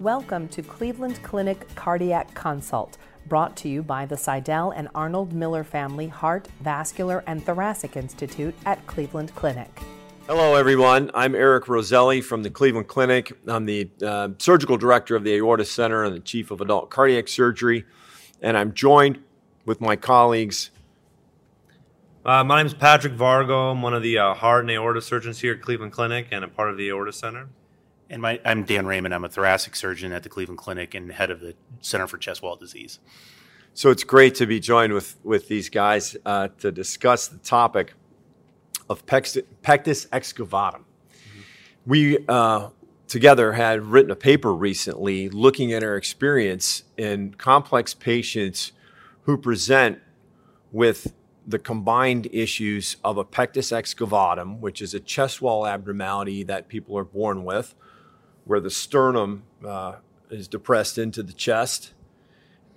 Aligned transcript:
Welcome 0.00 0.48
to 0.48 0.60
Cleveland 0.60 1.22
Clinic 1.22 1.72
Cardiac 1.76 2.34
Consult, 2.34 2.98
brought 3.28 3.56
to 3.58 3.68
you 3.68 3.80
by 3.80 4.06
the 4.06 4.16
Sydell 4.16 4.72
and 4.74 4.88
Arnold 4.92 5.32
Miller 5.32 5.62
Family 5.62 6.08
Heart, 6.08 6.48
Vascular, 6.62 7.22
and 7.28 7.46
Thoracic 7.46 7.96
Institute 7.96 8.56
at 8.66 8.84
Cleveland 8.88 9.32
Clinic. 9.36 9.70
Hello, 10.26 10.56
everyone. 10.56 11.12
I'm 11.14 11.36
Eric 11.36 11.68
Roselli 11.68 12.20
from 12.20 12.42
the 12.42 12.50
Cleveland 12.50 12.88
Clinic. 12.88 13.38
I'm 13.46 13.66
the 13.66 13.88
uh, 14.04 14.30
surgical 14.38 14.76
director 14.76 15.14
of 15.14 15.22
the 15.22 15.36
Aorta 15.36 15.64
Center 15.64 16.02
and 16.02 16.12
the 16.12 16.20
chief 16.20 16.50
of 16.50 16.60
adult 16.60 16.90
cardiac 16.90 17.28
surgery, 17.28 17.84
and 18.42 18.58
I'm 18.58 18.74
joined 18.74 19.20
with 19.64 19.80
my 19.80 19.94
colleagues. 19.94 20.70
Uh, 22.24 22.42
my 22.42 22.56
name 22.56 22.66
is 22.66 22.74
Patrick 22.74 23.12
Vargo. 23.12 23.70
I'm 23.70 23.80
one 23.80 23.94
of 23.94 24.02
the 24.02 24.18
uh, 24.18 24.34
heart 24.34 24.64
and 24.64 24.72
aorta 24.72 25.00
surgeons 25.00 25.38
here 25.38 25.52
at 25.52 25.62
Cleveland 25.62 25.92
Clinic 25.92 26.26
and 26.32 26.44
a 26.44 26.48
part 26.48 26.70
of 26.70 26.76
the 26.78 26.88
Aorta 26.88 27.12
Center. 27.12 27.46
And 28.10 28.20
my, 28.20 28.38
I'm 28.44 28.64
Dan 28.64 28.86
Raymond. 28.86 29.14
I'm 29.14 29.24
a 29.24 29.28
thoracic 29.28 29.74
surgeon 29.74 30.12
at 30.12 30.22
the 30.22 30.28
Cleveland 30.28 30.58
Clinic 30.58 30.94
and 30.94 31.10
head 31.10 31.30
of 31.30 31.40
the 31.40 31.54
Center 31.80 32.06
for 32.06 32.18
Chest 32.18 32.42
Wall 32.42 32.56
Disease. 32.56 32.98
So 33.72 33.90
it's 33.90 34.04
great 34.04 34.34
to 34.36 34.46
be 34.46 34.60
joined 34.60 34.92
with, 34.92 35.16
with 35.24 35.48
these 35.48 35.68
guys 35.68 36.16
uh, 36.24 36.48
to 36.58 36.70
discuss 36.70 37.28
the 37.28 37.38
topic 37.38 37.94
of 38.88 39.06
pectus, 39.06 39.38
excavatum. 39.62 40.82
Mm-hmm. 40.82 41.40
We 41.86 42.18
uh, 42.28 42.68
together 43.08 43.52
had 43.52 43.82
written 43.82 44.10
a 44.10 44.16
paper 44.16 44.54
recently 44.54 45.28
looking 45.28 45.72
at 45.72 45.82
our 45.82 45.96
experience 45.96 46.84
in 46.96 47.34
complex 47.34 47.94
patients 47.94 48.72
who 49.22 49.38
present 49.38 49.98
with 50.70 51.14
the 51.46 51.58
combined 51.58 52.28
issues 52.32 52.96
of 53.02 53.16
a 53.16 53.24
pectus 53.24 53.70
excavatum, 53.70 54.60
which 54.60 54.82
is 54.82 54.94
a 54.94 55.00
chest 55.00 55.40
wall 55.42 55.66
abnormality 55.66 56.42
that 56.42 56.68
people 56.68 56.96
are 56.96 57.04
born 57.04 57.44
with, 57.44 57.74
where 58.44 58.60
the 58.60 58.70
sternum 58.70 59.44
uh, 59.66 59.96
is 60.30 60.48
depressed 60.48 60.98
into 60.98 61.22
the 61.22 61.32
chest, 61.32 61.92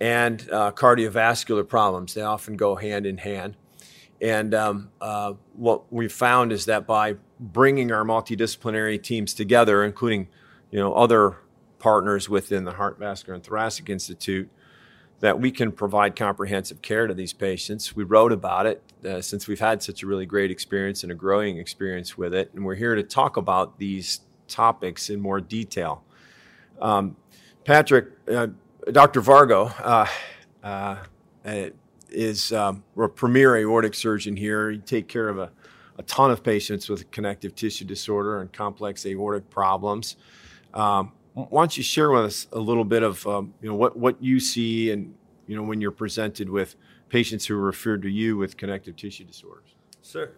and 0.00 0.48
uh, 0.52 0.70
cardiovascular 0.72 1.68
problems. 1.68 2.14
They 2.14 2.22
often 2.22 2.56
go 2.56 2.76
hand 2.76 3.06
in 3.06 3.18
hand. 3.18 3.56
And 4.20 4.54
um, 4.54 4.90
uh, 5.00 5.34
what 5.54 5.92
we 5.92 6.08
found 6.08 6.52
is 6.52 6.64
that 6.66 6.86
by 6.86 7.16
bringing 7.38 7.92
our 7.92 8.04
multidisciplinary 8.04 9.02
teams 9.02 9.32
together, 9.32 9.84
including 9.84 10.28
you 10.70 10.78
know 10.78 10.92
other 10.94 11.38
partners 11.78 12.28
within 12.28 12.64
the 12.64 12.72
Heart, 12.72 12.98
Vascular, 12.98 13.34
and 13.34 13.44
Thoracic 13.44 13.88
Institute, 13.88 14.50
that 15.20 15.40
we 15.40 15.50
can 15.52 15.70
provide 15.70 16.16
comprehensive 16.16 16.82
care 16.82 17.06
to 17.06 17.14
these 17.14 17.32
patients. 17.32 17.94
We 17.94 18.02
wrote 18.02 18.32
about 18.32 18.66
it 18.66 18.82
uh, 19.04 19.20
since 19.20 19.46
we've 19.46 19.60
had 19.60 19.82
such 19.82 20.02
a 20.02 20.06
really 20.06 20.26
great 20.26 20.50
experience 20.50 21.04
and 21.04 21.12
a 21.12 21.14
growing 21.14 21.58
experience 21.58 22.18
with 22.18 22.34
it, 22.34 22.50
and 22.54 22.64
we're 22.64 22.74
here 22.74 22.96
to 22.96 23.04
talk 23.04 23.36
about 23.36 23.78
these 23.78 24.20
topics 24.48 25.10
in 25.10 25.20
more 25.20 25.40
detail. 25.40 26.02
Um, 26.80 27.16
Patrick, 27.64 28.06
uh, 28.30 28.48
Dr. 28.90 29.20
Vargo 29.20 29.72
uh, 29.82 30.06
uh, 30.62 30.96
is 32.10 32.52
um, 32.52 32.82
a 32.96 33.08
premier 33.08 33.56
aortic 33.56 33.94
surgeon 33.94 34.36
here. 34.36 34.70
He 34.70 34.78
take 34.78 35.08
care 35.08 35.28
of 35.28 35.38
a, 35.38 35.50
a, 35.98 36.02
ton 36.04 36.30
of 36.30 36.42
patients 36.42 36.88
with 36.88 37.10
connective 37.10 37.54
tissue 37.54 37.84
disorder 37.84 38.40
and 38.40 38.52
complex 38.52 39.04
aortic 39.04 39.50
problems. 39.50 40.16
Um, 40.72 41.12
why 41.34 41.62
don't 41.62 41.76
you 41.76 41.82
share 41.82 42.10
with 42.10 42.24
us 42.24 42.46
a 42.52 42.58
little 42.58 42.84
bit 42.84 43.02
of 43.02 43.26
um, 43.26 43.54
you 43.60 43.68
know 43.68 43.76
what, 43.76 43.96
what 43.96 44.22
you 44.22 44.40
see 44.40 44.90
and 44.90 45.14
you 45.46 45.54
know 45.54 45.62
when 45.62 45.80
you're 45.80 45.90
presented 45.90 46.48
with 46.48 46.74
patients 47.08 47.46
who 47.46 47.54
are 47.54 47.60
referred 47.60 48.02
to 48.02 48.08
you 48.08 48.36
with 48.36 48.56
connective 48.56 48.96
tissue 48.96 49.24
disorders? 49.24 49.74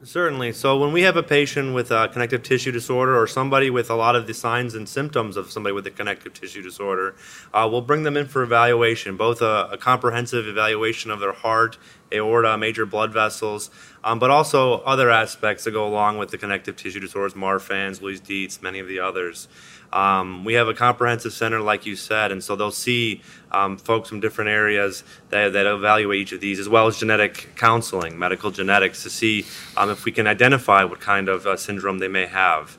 Certainly. 0.03 0.55
So, 0.55 0.77
when 0.77 0.93
we 0.93 1.03
have 1.03 1.17
a 1.17 1.23
patient 1.23 1.75
with 1.75 1.93
a 1.93 2.09
connective 2.09 2.43
tissue 2.43 2.73
disorder 2.73 3.17
or 3.17 3.29
somebody 3.29 3.71
with 3.71 3.89
a 3.89 3.95
lot 3.95 4.17
of 4.17 4.27
the 4.27 4.35
signs 4.35 4.75
and 4.75 4.89
symptoms 4.89 5.37
of 5.37 5.53
somebody 5.53 5.73
with 5.73 5.87
a 5.87 5.93
connective 5.93 6.35
tissue 6.35 6.61
disorder, 6.61 7.15
uh, 7.55 7.69
we'll 7.71 7.81
bring 7.81 8.03
them 8.03 8.17
in 8.17 8.27
for 8.27 8.43
evaluation, 8.43 9.17
both 9.17 9.41
a, 9.41 9.69
a, 9.71 9.79
comprehensive 9.79 10.48
evaluation 10.48 11.13
of 11.13 11.21
their 11.21 11.33
heart, 11.33 11.79
aorta, 12.13 12.59
major 12.59 12.85
blood 12.85 13.13
vessels, 13.13 13.70
um, 14.03 14.19
but 14.19 14.29
also 14.29 14.80
other 14.80 15.09
aspects 15.09 15.63
that 15.63 15.70
go 15.70 15.86
along 15.86 16.19
with 16.19 16.30
the 16.30 16.39
connective 16.39 16.75
tissue 16.75 16.98
disorders, 16.98 17.35
Marfan's, 17.35 18.01
Loeys 18.01 18.20
Dietz, 18.20 18.61
many 18.61 18.80
of 18.80 18.89
the 18.89 18.98
others. 18.98 19.47
Um, 19.92 20.45
we 20.45 20.55
have 20.55 20.68
a 20.68 20.74
comprehensive 20.74 21.33
center, 21.33 21.61
like 21.61 21.84
you 21.84 21.96
said, 21.96 22.30
and 22.30 22.42
so 22.42 22.55
they'll 22.55 22.70
see 22.70 23.23
um, 23.51 23.77
folks 23.77 24.08
from 24.08 24.20
different 24.20 24.51
areas 24.51 25.02
that, 25.30 25.52
that, 25.52 25.67
evaluate 25.67 26.20
each 26.20 26.33
of 26.33 26.40
these, 26.40 26.61
as 26.61 26.68
well 26.68 26.86
as 26.86 26.98
genetic 26.98 27.48
counseling, 27.56 28.18
medical 28.18 28.52
genetics, 28.52 29.02
to 29.02 29.11
see 29.11 29.45
um, 29.77 29.90
if 29.90 30.05
we 30.05 30.12
can 30.12 30.29
identify 30.29 30.84
what 30.84 31.00
kind 31.00 31.29
of 31.29 31.46
uh, 31.46 31.56
syndrome 31.56 31.98
they 31.98 32.08
may 32.08 32.27
have. 32.27 32.79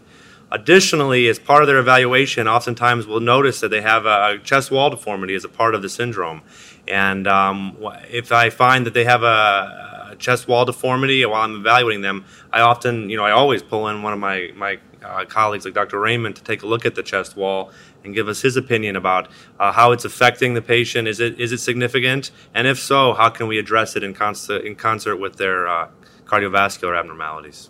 Additionally, 0.51 1.27
as 1.27 1.39
part 1.39 1.63
of 1.63 1.67
their 1.67 1.79
evaluation, 1.79 2.47
oftentimes 2.47 3.07
we'll 3.07 3.21
notice 3.21 3.61
that 3.61 3.69
they 3.69 3.81
have 3.81 4.05
a 4.05 4.37
chest 4.43 4.69
wall 4.69 4.89
deformity 4.89 5.33
as 5.33 5.45
a 5.45 5.49
part 5.49 5.75
of 5.75 5.81
the 5.81 5.89
syndrome. 5.89 6.41
And 6.87 7.27
um, 7.27 7.77
if 8.09 8.31
I 8.33 8.49
find 8.49 8.85
that 8.85 8.93
they 8.93 9.05
have 9.05 9.23
a, 9.23 10.09
a 10.11 10.15
chest 10.17 10.49
wall 10.49 10.65
deformity 10.65 11.25
while 11.25 11.41
I'm 11.41 11.55
evaluating 11.55 12.01
them, 12.01 12.25
I 12.51 12.61
often, 12.61 13.09
you 13.09 13.15
know, 13.15 13.23
I 13.23 13.31
always 13.31 13.63
pull 13.63 13.87
in 13.87 14.03
one 14.03 14.11
of 14.11 14.19
my, 14.19 14.51
my 14.55 14.79
uh, 15.03 15.25
colleagues 15.25 15.65
like 15.65 15.73
Dr. 15.73 15.99
Raymond 15.99 16.35
to 16.35 16.43
take 16.43 16.63
a 16.63 16.67
look 16.67 16.85
at 16.85 16.95
the 16.95 17.03
chest 17.03 17.35
wall 17.35 17.71
and 18.03 18.13
give 18.13 18.27
us 18.27 18.41
his 18.41 18.57
opinion 18.57 18.95
about 18.95 19.29
uh, 19.59 19.71
how 19.71 19.91
it's 19.91 20.05
affecting 20.05 20.53
the 20.53 20.61
patient. 20.61 21.07
Is 21.07 21.19
it 21.19 21.39
is 21.39 21.51
it 21.51 21.59
significant? 21.59 22.31
And 22.53 22.67
if 22.67 22.79
so, 22.79 23.13
how 23.13 23.29
can 23.29 23.47
we 23.47 23.57
address 23.59 23.95
it 23.95 24.03
in 24.03 24.13
concert 24.13 24.63
in 24.65 24.75
concert 24.75 25.17
with 25.17 25.37
their 25.37 25.67
uh, 25.67 25.89
cardiovascular 26.25 26.97
abnormalities? 26.97 27.69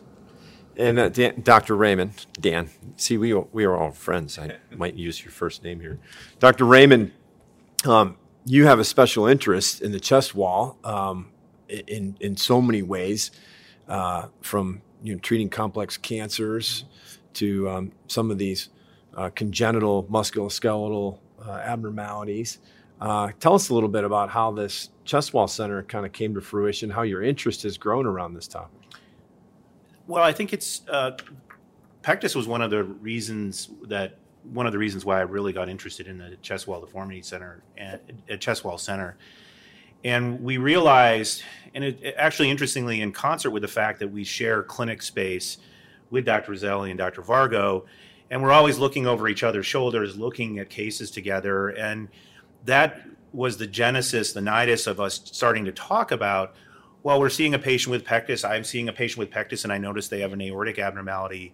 And 0.78 0.98
uh, 1.00 1.10
Dan, 1.10 1.42
Dr. 1.42 1.76
Raymond, 1.76 2.26
Dan, 2.40 2.70
see, 2.96 3.18
we 3.18 3.34
we 3.34 3.66
are 3.66 3.76
all 3.76 3.92
friends. 3.92 4.38
I 4.38 4.58
might 4.76 4.96
use 4.96 5.24
your 5.24 5.32
first 5.32 5.64
name 5.64 5.80
here, 5.80 6.00
Dr. 6.40 6.66
Raymond. 6.66 7.12
Um, 7.86 8.18
you 8.46 8.66
have 8.66 8.80
a 8.80 8.84
special 8.84 9.28
interest 9.28 9.82
in 9.82 9.92
the 9.92 10.00
chest 10.00 10.34
wall 10.36 10.78
um, 10.84 11.32
in 11.68 12.18
in 12.20 12.38
so 12.38 12.62
many 12.62 12.82
ways, 12.82 13.32
uh, 13.88 14.28
from 14.42 14.82
you 15.04 15.14
know 15.14 15.20
treating 15.20 15.50
complex 15.50 15.98
cancers 15.98 16.86
to 17.34 17.70
um, 17.70 17.92
some 18.08 18.32
of 18.32 18.38
these 18.38 18.70
uh, 19.16 19.30
congenital 19.30 20.04
musculoskeletal 20.06 21.18
uh, 21.46 21.52
abnormalities. 21.52 22.60
Uh, 23.00 23.32
tell 23.40 23.56
us 23.56 23.70
a 23.70 23.74
little 23.74 23.90
bit 23.90 24.04
about 24.04 24.30
how 24.30 24.52
this 24.52 24.90
chest 25.06 25.34
wall 25.34 25.48
center 25.48 25.82
kind 25.84 26.06
of 26.06 26.12
came 26.12 26.34
to 26.36 26.42
fruition, 26.42 26.90
how 26.90 27.02
your 27.02 27.24
interest 27.24 27.64
has 27.64 27.78
grown 27.78 28.06
around 28.06 28.34
this 28.34 28.48
topic. 28.48 28.80
Well, 30.08 30.24
I 30.24 30.32
think 30.32 30.54
it's 30.54 30.82
uh, 30.90 31.18
pectus 32.04 32.36
was 32.36 32.48
one 32.48 32.62
of 32.62 32.70
the 32.70 32.84
reasons 32.84 33.70
that 33.84 34.18
one 34.44 34.66
of 34.66 34.72
the 34.72 34.78
reasons 34.78 35.06
why 35.06 35.20
I 35.20 35.22
really 35.22 35.54
got 35.54 35.70
interested 35.70 36.08
in 36.08 36.18
the 36.18 36.36
chest 36.38 36.68
wall 36.68 36.82
deformity 36.82 37.22
center 37.22 37.64
and 37.78 38.00
uh, 38.32 38.38
chest 38.38 38.64
wall 38.64 38.78
center. 38.78 39.18
And 40.04 40.42
we 40.42 40.58
realized, 40.58 41.44
and 41.76 41.84
it, 41.84 42.16
actually 42.18 42.50
interestingly, 42.50 43.02
in 43.02 43.12
concert 43.12 43.52
with 43.52 43.62
the 43.62 43.68
fact 43.68 44.00
that 44.00 44.08
we 44.08 44.24
share 44.24 44.64
clinic 44.64 45.02
space 45.02 45.58
with 46.12 46.26
Dr. 46.26 46.52
Roselli 46.52 46.92
and 46.92 46.98
Dr. 46.98 47.24
Vargo, 47.24 47.86
and 48.30 48.42
we're 48.42 48.52
always 48.52 48.78
looking 48.78 49.08
over 49.08 49.28
each 49.28 49.44
other's 49.44 49.66
shoulders, 49.66 50.18
looking 50.18 50.60
at 50.60 50.70
cases 50.70 51.10
together. 51.10 51.70
And 51.70 52.08
that 52.66 53.02
was 53.34 53.58
the 53.58 53.68
genesis, 53.68 54.34
the 54.34 54.42
nidus 54.42 54.88
of 54.88 55.00
us 55.00 55.22
starting 55.26 55.66
to 55.66 55.72
talk 55.72 56.12
about. 56.12 56.56
Well, 57.04 57.20
we're 57.20 57.30
seeing 57.30 57.56
a 57.56 57.60
patient 57.60 57.92
with 57.92 58.06
pectus. 58.06 58.44
I'm 58.44 58.64
seeing 58.64 58.88
a 58.88 58.94
patient 58.94 59.20
with 59.20 59.32
pectus, 59.32 59.64
and 59.64 59.74
I 59.74 59.78
notice 59.78 60.08
they 60.08 60.20
have 60.22 60.34
an 60.34 60.42
aortic 60.42 60.80
abnormality. 60.80 61.54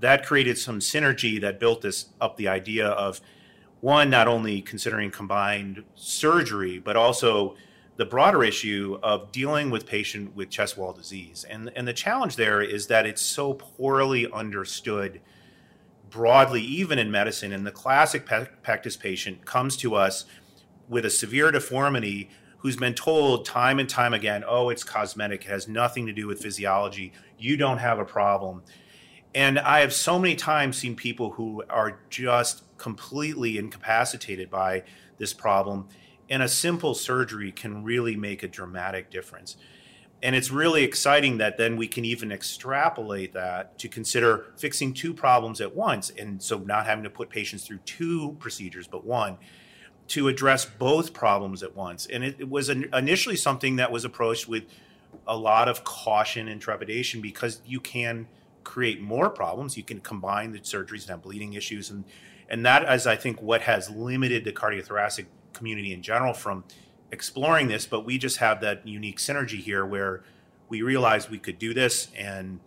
That 0.00 0.24
created 0.24 0.58
some 0.58 0.78
synergy 0.78 1.40
that 1.40 1.58
built 1.58 1.82
this 1.82 2.06
up 2.20 2.36
the 2.36 2.48
idea 2.48 2.86
of 2.88 3.20
one, 3.80 4.08
not 4.08 4.28
only 4.28 4.62
considering 4.62 5.10
combined 5.10 5.84
surgery, 5.94 6.78
but 6.78 6.96
also 6.96 7.56
the 7.96 8.04
broader 8.04 8.44
issue 8.44 8.98
of 9.02 9.32
dealing 9.32 9.70
with 9.70 9.86
patient 9.86 10.36
with 10.36 10.50
chest 10.50 10.76
wall 10.76 10.92
disease. 10.92 11.44
And, 11.48 11.72
and 11.74 11.88
the 11.88 11.92
challenge 11.92 12.36
there 12.36 12.60
is 12.60 12.88
that 12.88 13.06
it's 13.06 13.22
so 13.22 13.54
poorly 13.54 14.30
understood 14.30 15.20
broadly, 16.10 16.62
even 16.62 16.98
in 16.98 17.10
medicine. 17.10 17.52
And 17.52 17.66
the 17.66 17.72
classic 17.72 18.26
pectus 18.26 18.96
patient 18.96 19.44
comes 19.44 19.76
to 19.78 19.94
us 19.94 20.24
with 20.88 21.04
a 21.04 21.10
severe 21.10 21.50
deformity 21.50 22.30
who's 22.58 22.76
been 22.76 22.94
told 22.94 23.44
time 23.44 23.78
and 23.78 23.88
time 23.88 24.14
again, 24.14 24.44
oh, 24.46 24.70
it's 24.70 24.84
cosmetic, 24.84 25.44
it 25.44 25.48
has 25.48 25.68
nothing 25.68 26.06
to 26.06 26.12
do 26.12 26.26
with 26.26 26.40
physiology, 26.40 27.12
you 27.38 27.56
don't 27.56 27.78
have 27.78 27.98
a 27.98 28.04
problem. 28.04 28.62
And 29.34 29.58
I 29.58 29.80
have 29.80 29.92
so 29.92 30.18
many 30.18 30.34
times 30.34 30.78
seen 30.78 30.96
people 30.96 31.32
who 31.32 31.62
are 31.68 32.00
just 32.08 32.62
completely 32.78 33.58
incapacitated 33.58 34.50
by 34.50 34.82
this 35.18 35.32
problem 35.32 35.88
and 36.28 36.42
a 36.42 36.48
simple 36.48 36.94
surgery 36.94 37.52
can 37.52 37.84
really 37.84 38.16
make 38.16 38.42
a 38.42 38.48
dramatic 38.48 39.10
difference. 39.10 39.56
And 40.22 40.34
it's 40.34 40.50
really 40.50 40.82
exciting 40.82 41.38
that 41.38 41.58
then 41.58 41.76
we 41.76 41.86
can 41.86 42.04
even 42.04 42.32
extrapolate 42.32 43.34
that 43.34 43.78
to 43.78 43.88
consider 43.88 44.46
fixing 44.56 44.94
two 44.94 45.12
problems 45.12 45.60
at 45.60 45.76
once. 45.76 46.10
And 46.10 46.42
so 46.42 46.58
not 46.58 46.86
having 46.86 47.04
to 47.04 47.10
put 47.10 47.28
patients 47.28 47.66
through 47.66 47.78
two 47.84 48.36
procedures, 48.38 48.88
but 48.88 49.04
one 49.04 49.36
to 50.08 50.28
address 50.28 50.64
both 50.64 51.12
problems 51.12 51.62
at 51.62 51.76
once. 51.76 52.06
And 52.06 52.24
it, 52.24 52.36
it 52.38 52.48
was 52.48 52.68
an, 52.68 52.88
initially 52.94 53.36
something 53.36 53.76
that 53.76 53.90
was 53.90 54.04
approached 54.04 54.48
with 54.48 54.64
a 55.26 55.36
lot 55.36 55.68
of 55.68 55.84
caution 55.84 56.48
and 56.48 56.60
trepidation 56.60 57.20
because 57.20 57.60
you 57.66 57.80
can 57.80 58.28
create 58.64 59.00
more 59.00 59.28
problems. 59.28 59.76
You 59.76 59.82
can 59.82 60.00
combine 60.00 60.52
the 60.52 60.60
surgeries 60.60 61.02
and 61.02 61.10
have 61.10 61.22
bleeding 61.22 61.54
issues 61.54 61.90
and 61.90 62.04
And 62.48 62.64
that 62.64 62.90
is, 62.92 63.06
I 63.06 63.16
think, 63.16 63.42
what 63.42 63.62
has 63.62 63.90
limited 63.90 64.44
the 64.44 64.52
cardiothoracic 64.52 65.26
community 65.56 65.92
in 65.92 66.02
general 66.02 66.34
from 66.34 66.64
exploring 67.10 67.68
this. 67.68 67.86
But 67.86 68.04
we 68.04 68.18
just 68.18 68.38
have 68.38 68.60
that 68.60 68.86
unique 68.86 69.18
synergy 69.18 69.58
here 69.60 69.84
where 69.84 70.22
we 70.68 70.82
realized 70.82 71.30
we 71.30 71.38
could 71.38 71.58
do 71.58 71.74
this 71.74 72.08
and 72.16 72.60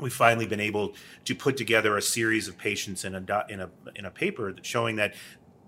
we've 0.00 0.12
finally 0.12 0.46
been 0.46 0.60
able 0.60 0.94
to 1.24 1.34
put 1.34 1.56
together 1.56 1.96
a 1.96 2.02
series 2.02 2.48
of 2.48 2.56
patients 2.56 3.04
in 3.04 3.14
a 3.14 3.46
in 3.48 3.60
a 3.60 3.70
in 3.96 4.04
a 4.04 4.10
paper 4.10 4.54
showing 4.62 4.96
that 4.96 5.14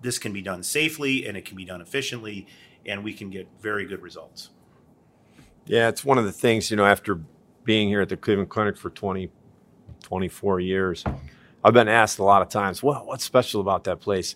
this 0.03 0.19
can 0.19 0.33
be 0.33 0.43
done 0.43 0.63
safely 0.63 1.27
and 1.27 1.37
it 1.37 1.45
can 1.45 1.57
be 1.57 1.65
done 1.65 1.81
efficiently 1.81 2.47
and 2.87 3.05
we 3.05 3.13
can 3.13 3.31
get 3.31 3.47
very 3.61 3.87
good 3.87 4.03
results. 4.03 4.51
Yeah, 5.67 5.89
it's 5.89 6.05
one 6.05 6.19
of 6.19 6.25
the 6.25 6.33
things, 6.33 6.71
you 6.71 6.77
know, 6.77 6.87
after 6.87 7.21
being 7.65 7.89
here 7.89 8.01
at 8.01 8.09
the 8.09 8.17
Cleveland 8.17 8.49
Clinic 8.49 8.77
for 8.77 8.91
20, 8.91 9.31
24 10.03 10.61
years, 10.61 11.05
I've 11.63 11.75
been 11.75 11.89
asked 11.89 12.19
a 12.19 12.25
lot 12.25 12.43
of 12.43 12.49
times, 12.49 12.83
well, 12.83 13.05
what's 13.05 13.25
special 13.25 13.61
about 13.61 13.85
that 13.85 14.01
place? 14.01 14.35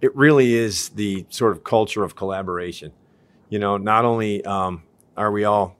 It 0.00 0.14
really 0.14 0.54
is 0.54 0.90
the 0.90 1.26
sort 1.30 1.52
of 1.52 1.64
culture 1.64 2.04
of 2.04 2.16
collaboration. 2.16 2.92
You 3.48 3.58
know, 3.58 3.76
not 3.76 4.04
only 4.04 4.44
um, 4.44 4.82
are 5.16 5.30
we 5.30 5.44
all 5.44 5.76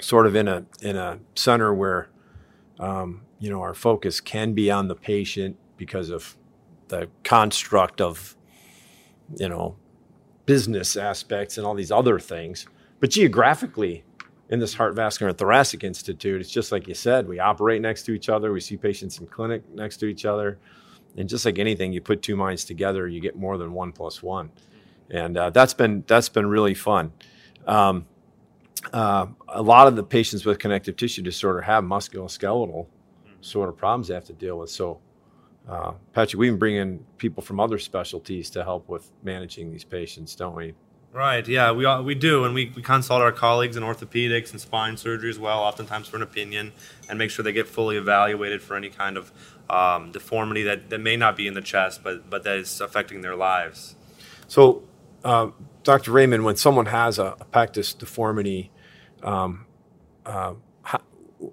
sort 0.00 0.26
of 0.26 0.36
in 0.36 0.48
a 0.48 0.66
in 0.80 0.96
a 0.96 1.18
center 1.34 1.74
where 1.74 2.08
um, 2.78 3.22
you 3.38 3.50
know 3.50 3.60
our 3.60 3.74
focus 3.74 4.20
can 4.20 4.52
be 4.52 4.70
on 4.70 4.88
the 4.88 4.94
patient 4.94 5.56
because 5.76 6.10
of 6.10 6.36
the 6.88 7.08
construct 7.22 8.00
of 8.00 8.36
you 9.36 9.48
know 9.48 9.76
business 10.46 10.96
aspects 10.96 11.56
and 11.56 11.66
all 11.66 11.74
these 11.74 11.90
other 11.90 12.18
things, 12.18 12.66
but 13.00 13.10
geographically 13.10 14.04
in 14.50 14.60
this 14.60 14.74
Heart 14.74 14.94
Vascular 14.94 15.30
and 15.30 15.38
Thoracic 15.38 15.82
Institute, 15.82 16.40
it's 16.40 16.50
just 16.50 16.70
like 16.70 16.86
you 16.86 16.94
said, 16.94 17.26
we 17.26 17.38
operate 17.40 17.80
next 17.80 18.02
to 18.04 18.12
each 18.12 18.28
other, 18.28 18.52
we 18.52 18.60
see 18.60 18.76
patients 18.76 19.18
in 19.18 19.26
clinic 19.26 19.62
next 19.74 19.96
to 19.98 20.06
each 20.06 20.24
other. 20.26 20.58
And 21.16 21.28
just 21.28 21.44
like 21.44 21.58
anything, 21.58 21.92
you 21.92 22.00
put 22.00 22.22
two 22.22 22.36
minds 22.36 22.64
together, 22.64 23.06
you 23.06 23.20
get 23.20 23.36
more 23.36 23.56
than 23.56 23.72
one 23.72 23.92
plus 23.92 24.22
one. 24.22 24.50
And 25.10 25.36
uh, 25.36 25.50
that's 25.50 25.74
been 25.74 26.04
that's 26.06 26.28
been 26.28 26.46
really 26.46 26.74
fun. 26.74 27.12
Um, 27.66 28.06
uh, 28.92 29.26
a 29.48 29.62
lot 29.62 29.86
of 29.86 29.96
the 29.96 30.02
patients 30.02 30.44
with 30.44 30.58
connective 30.58 30.96
tissue 30.96 31.22
disorder 31.22 31.60
have 31.62 31.84
musculoskeletal 31.84 32.86
sort 33.40 33.68
of 33.68 33.76
problems 33.76 34.08
they 34.08 34.14
have 34.14 34.24
to 34.24 34.32
deal 34.32 34.58
with. 34.58 34.70
So, 34.70 35.00
uh, 35.68 35.92
Patrick, 36.12 36.38
we 36.38 36.48
can 36.48 36.58
bring 36.58 36.76
in 36.76 37.04
people 37.18 37.42
from 37.42 37.60
other 37.60 37.78
specialties 37.78 38.50
to 38.50 38.64
help 38.64 38.88
with 38.88 39.10
managing 39.22 39.70
these 39.70 39.84
patients, 39.84 40.34
don't 40.34 40.54
we? 40.54 40.74
Right. 41.14 41.46
Yeah, 41.46 41.70
we 41.70 41.86
we 42.02 42.16
do, 42.16 42.44
and 42.44 42.56
we, 42.56 42.72
we 42.74 42.82
consult 42.82 43.22
our 43.22 43.30
colleagues 43.30 43.76
in 43.76 43.84
orthopedics 43.84 44.50
and 44.50 44.60
spine 44.60 44.96
surgery 44.96 45.30
as 45.30 45.38
well, 45.38 45.60
oftentimes 45.60 46.08
for 46.08 46.16
an 46.16 46.24
opinion, 46.24 46.72
and 47.08 47.16
make 47.20 47.30
sure 47.30 47.44
they 47.44 47.52
get 47.52 47.68
fully 47.68 47.96
evaluated 47.96 48.60
for 48.60 48.74
any 48.74 48.90
kind 48.90 49.16
of 49.16 49.30
um, 49.70 50.10
deformity 50.10 50.64
that, 50.64 50.90
that 50.90 51.00
may 51.00 51.16
not 51.16 51.36
be 51.36 51.46
in 51.46 51.54
the 51.54 51.60
chest, 51.60 52.02
but 52.02 52.28
but 52.28 52.42
that 52.42 52.56
is 52.56 52.80
affecting 52.80 53.20
their 53.20 53.36
lives. 53.36 53.94
So, 54.48 54.82
uh, 55.22 55.50
Dr. 55.84 56.10
Raymond, 56.10 56.44
when 56.44 56.56
someone 56.56 56.86
has 56.86 57.20
a, 57.20 57.36
a 57.40 57.44
pectus 57.44 57.94
deformity, 57.94 58.72
um, 59.22 59.66
uh, 60.26 60.54
how, 60.82 61.00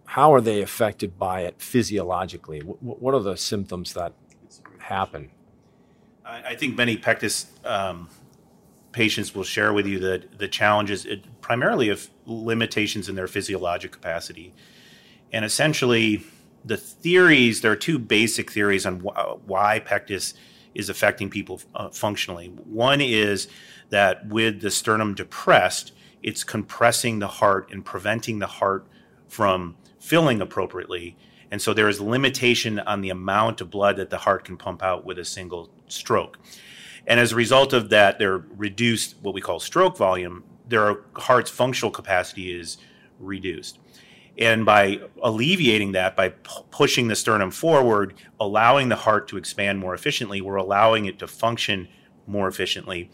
how 0.05 0.33
are 0.33 0.41
they 0.41 0.63
affected 0.63 1.19
by 1.19 1.41
it 1.41 1.61
physiologically? 1.61 2.61
What, 2.61 2.99
what 2.99 3.13
are 3.13 3.21
the 3.21 3.37
symptoms 3.37 3.93
that 3.93 4.13
happen? 4.79 5.29
I, 6.25 6.41
I 6.49 6.55
think 6.55 6.75
many 6.75 6.97
pectus 6.97 7.45
um, 7.63 8.09
patients 8.91 9.33
will 9.33 9.43
share 9.43 9.73
with 9.73 9.85
you 9.85 9.99
that 9.99 10.37
the 10.37 10.47
challenges 10.47 11.05
it, 11.05 11.41
primarily 11.41 11.89
of 11.89 12.09
limitations 12.25 13.07
in 13.09 13.15
their 13.15 13.27
physiologic 13.27 13.91
capacity. 13.91 14.53
And 15.31 15.45
essentially, 15.45 16.23
the 16.63 16.77
theories 16.77 17.61
there 17.61 17.71
are 17.71 17.77
two 17.77 17.97
basic 17.97 18.51
theories 18.51 18.85
on 18.85 18.99
wh- 18.99 19.47
why 19.47 19.79
pectus 19.79 20.33
is 20.73 20.89
affecting 20.89 21.29
people 21.29 21.61
uh, 21.75 21.89
functionally. 21.89 22.47
One 22.47 23.01
is 23.01 23.47
that 23.89 24.27
with 24.27 24.61
the 24.61 24.71
sternum 24.71 25.13
depressed, 25.15 25.91
it's 26.23 26.43
compressing 26.43 27.19
the 27.19 27.27
heart 27.27 27.69
and 27.71 27.83
preventing 27.83 28.39
the 28.39 28.47
heart 28.47 28.85
from 29.27 29.75
filling 29.99 30.41
appropriately. 30.41 31.17
And 31.49 31.61
so 31.61 31.73
there 31.73 31.89
is 31.89 31.99
limitation 31.99 32.79
on 32.79 33.01
the 33.01 33.09
amount 33.09 33.59
of 33.59 33.69
blood 33.69 33.97
that 33.97 34.09
the 34.09 34.19
heart 34.19 34.45
can 34.45 34.55
pump 34.55 34.81
out 34.81 35.03
with 35.03 35.19
a 35.19 35.25
single 35.25 35.69
stroke. 35.87 36.39
And 37.07 37.19
as 37.19 37.31
a 37.31 37.35
result 37.35 37.73
of 37.73 37.89
that, 37.89 38.19
their 38.19 38.37
reduced 38.37 39.15
what 39.21 39.33
we 39.33 39.41
call 39.41 39.59
stroke 39.59 39.97
volume, 39.97 40.43
their 40.67 40.97
heart's 41.15 41.49
functional 41.49 41.91
capacity 41.91 42.57
is 42.57 42.77
reduced. 43.19 43.79
And 44.37 44.65
by 44.65 45.01
alleviating 45.21 45.91
that, 45.91 46.15
by 46.15 46.29
p- 46.29 46.49
pushing 46.71 47.07
the 47.07 47.15
sternum 47.15 47.51
forward, 47.51 48.13
allowing 48.39 48.89
the 48.89 48.95
heart 48.95 49.27
to 49.29 49.37
expand 49.37 49.79
more 49.79 49.93
efficiently, 49.93 50.41
we're 50.41 50.55
allowing 50.55 51.05
it 51.05 51.19
to 51.19 51.27
function 51.27 51.89
more 52.25 52.47
efficiently. 52.47 53.09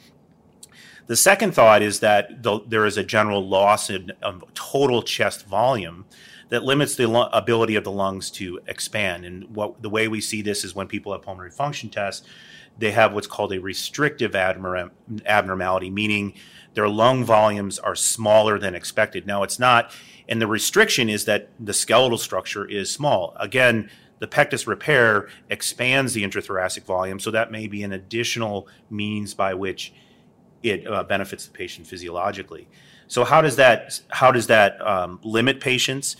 The 1.07 1.15
second 1.15 1.53
thought 1.53 1.81
is 1.81 2.01
that 2.01 2.43
the, 2.43 2.59
there 2.67 2.85
is 2.85 2.97
a 2.97 3.03
general 3.03 3.47
loss 3.47 3.89
in 3.89 4.11
of 4.21 4.43
total 4.53 5.01
chest 5.01 5.45
volume 5.47 6.05
that 6.49 6.63
limits 6.63 6.95
the 6.95 7.07
lo- 7.07 7.29
ability 7.33 7.75
of 7.75 7.83
the 7.83 7.91
lungs 7.91 8.29
to 8.31 8.59
expand. 8.67 9.25
And 9.25 9.55
what 9.55 9.81
the 9.81 9.89
way 9.89 10.07
we 10.07 10.21
see 10.21 10.41
this 10.41 10.63
is 10.63 10.75
when 10.75 10.87
people 10.87 11.13
have 11.13 11.21
pulmonary 11.21 11.51
function 11.51 11.89
tests, 11.89 12.27
they 12.79 12.91
have 12.91 13.13
what's 13.13 13.27
called 13.27 13.53
a 13.53 13.59
restrictive 13.59 14.31
abnorm- 14.31 14.91
abnormality, 15.25 15.89
meaning 15.89 16.33
their 16.73 16.87
lung 16.87 17.23
volumes 17.23 17.79
are 17.79 17.95
smaller 17.95 18.59
than 18.59 18.75
expected. 18.75 19.25
Now, 19.25 19.43
it's 19.43 19.57
not, 19.57 19.91
and 20.29 20.41
the 20.41 20.47
restriction 20.47 21.09
is 21.09 21.25
that 21.25 21.49
the 21.59 21.73
skeletal 21.73 22.17
structure 22.17 22.65
is 22.65 22.91
small. 22.91 23.35
Again, 23.39 23.89
the 24.19 24.27
pectus 24.27 24.67
repair 24.67 25.27
expands 25.49 26.13
the 26.13 26.23
intrathoracic 26.23 26.83
volume, 26.83 27.19
so 27.19 27.31
that 27.31 27.51
may 27.51 27.67
be 27.67 27.83
an 27.83 27.93
additional 27.93 28.67
means 28.89 29.33
by 29.33 29.53
which 29.53 29.93
it 30.63 30.87
uh, 30.87 31.03
benefits 31.03 31.45
the 31.45 31.51
patient 31.51 31.87
physiologically. 31.87 32.67
So, 33.07 33.23
how 33.23 33.41
does 33.41 33.55
that 33.57 34.01
how 34.09 34.31
does 34.31 34.47
that 34.47 34.85
um, 34.85 35.19
limit 35.23 35.59
patients? 35.59 36.15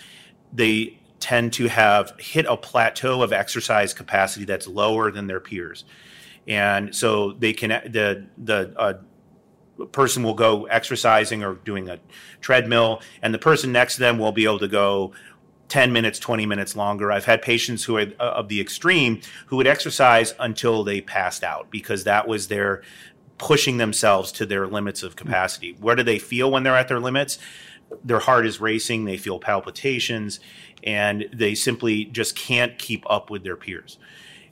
They 0.54 1.00
tend 1.20 1.54
to 1.54 1.68
have 1.68 2.14
hit 2.20 2.46
a 2.48 2.56
plateau 2.56 3.24
of 3.24 3.34
exercise 3.34 3.94
capacity 3.94 4.46
that's 4.46 4.68
lower 4.68 5.12
than 5.12 5.26
their 5.28 5.40
peers 5.40 5.84
and 6.48 6.96
so 6.96 7.34
they 7.34 7.54
can 7.54 7.70
the 7.70 8.26
the 8.38 8.74
uh, 8.78 8.94
person 9.92 10.24
will 10.24 10.34
go 10.34 10.66
exercising 10.66 11.44
or 11.44 11.56
doing 11.56 11.90
a 11.90 12.00
treadmill, 12.42 13.02
and 13.22 13.34
the 13.34 13.40
person 13.40 13.72
next 13.72 13.96
to 13.96 14.00
them 14.00 14.18
will 14.18 14.32
be 14.32 14.46
able 14.46 14.60
to 14.60 14.68
go 14.68 15.14
10 15.70 15.92
minutes, 15.92 16.20
20 16.20 16.46
minutes 16.46 16.76
longer. 16.76 17.12
I've 17.12 17.26
had 17.26 17.42
patients 17.42 17.84
who 17.84 17.98
are 17.98 18.08
uh, 18.20 18.24
of 18.24 18.48
the 18.48 18.62
extreme 18.62 19.22
who 19.48 19.58
would 19.58 19.68
exercise 19.68 20.34
until 20.40 20.84
they 20.84 21.02
passed 21.02 21.44
out 21.44 21.70
because 21.70 22.06
that 22.06 22.28
was 22.28 22.48
their 22.48 22.82
pushing 23.38 23.78
themselves 23.78 24.32
to 24.32 24.46
their 24.46 24.68
limits 24.68 25.04
of 25.04 25.16
capacity. 25.16 25.76
Where 25.80 25.96
do 25.96 26.04
they 26.04 26.18
feel 26.18 26.50
when 26.50 26.64
they're 26.64 26.78
at 26.78 26.88
their 26.88 27.00
limits? 27.00 27.38
Their 28.04 28.20
heart 28.20 28.46
is 28.46 28.60
racing, 28.60 29.06
they 29.06 29.18
feel 29.18 29.40
palpitations, 29.40 30.40
and 30.84 31.30
they 31.32 31.54
simply 31.56 32.06
just 32.06 32.36
can't 32.36 32.78
keep 32.80 33.06
up 33.10 33.30
with 33.30 33.44
their 33.44 33.56
peers 33.56 33.98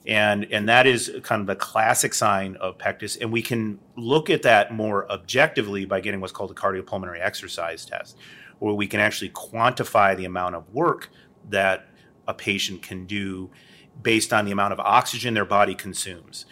and 0.06 0.46
and 0.52 0.68
that 0.68 0.86
is 0.86 1.10
kind 1.22 1.40
of 1.40 1.46
the 1.46 1.56
classic 1.56 2.14
sign 2.14 2.56
of 2.56 2.78
pectus. 2.78 3.16
And 3.16 3.32
we 3.32 3.42
can 3.42 3.78
look 3.96 4.30
at 4.30 4.42
that 4.42 4.72
more 4.72 5.10
objectively 5.10 5.84
by 5.84 6.00
getting 6.00 6.20
what's 6.20 6.32
called 6.32 6.50
a 6.50 6.54
cardiopulmonary 6.54 7.20
exercise 7.20 7.84
test 7.84 8.16
where 8.58 8.74
we 8.74 8.86
can 8.86 9.00
actually 9.00 9.30
quantify 9.30 10.16
the 10.16 10.24
amount 10.24 10.54
of 10.54 10.72
work 10.72 11.10
that 11.50 11.86
a 12.26 12.34
patient 12.34 12.82
can 12.82 13.06
do 13.06 13.50
based 14.00 14.32
on 14.32 14.44
the 14.44 14.50
amount 14.50 14.72
of 14.72 14.80
oxygen 14.80 15.34
their 15.34 15.44
body 15.44 15.74
consumes. 15.74 16.46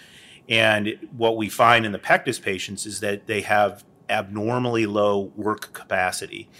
And 0.48 0.98
what 1.16 1.36
we 1.36 1.48
find 1.48 1.86
in 1.86 1.92
the 1.92 1.98
pectus 1.98 2.38
patients 2.38 2.84
is 2.86 3.00
that 3.00 3.26
they 3.26 3.40
have 3.42 3.84
abnormally 4.10 4.84
low 4.84 5.32
work 5.34 5.72
capacity 5.72 6.50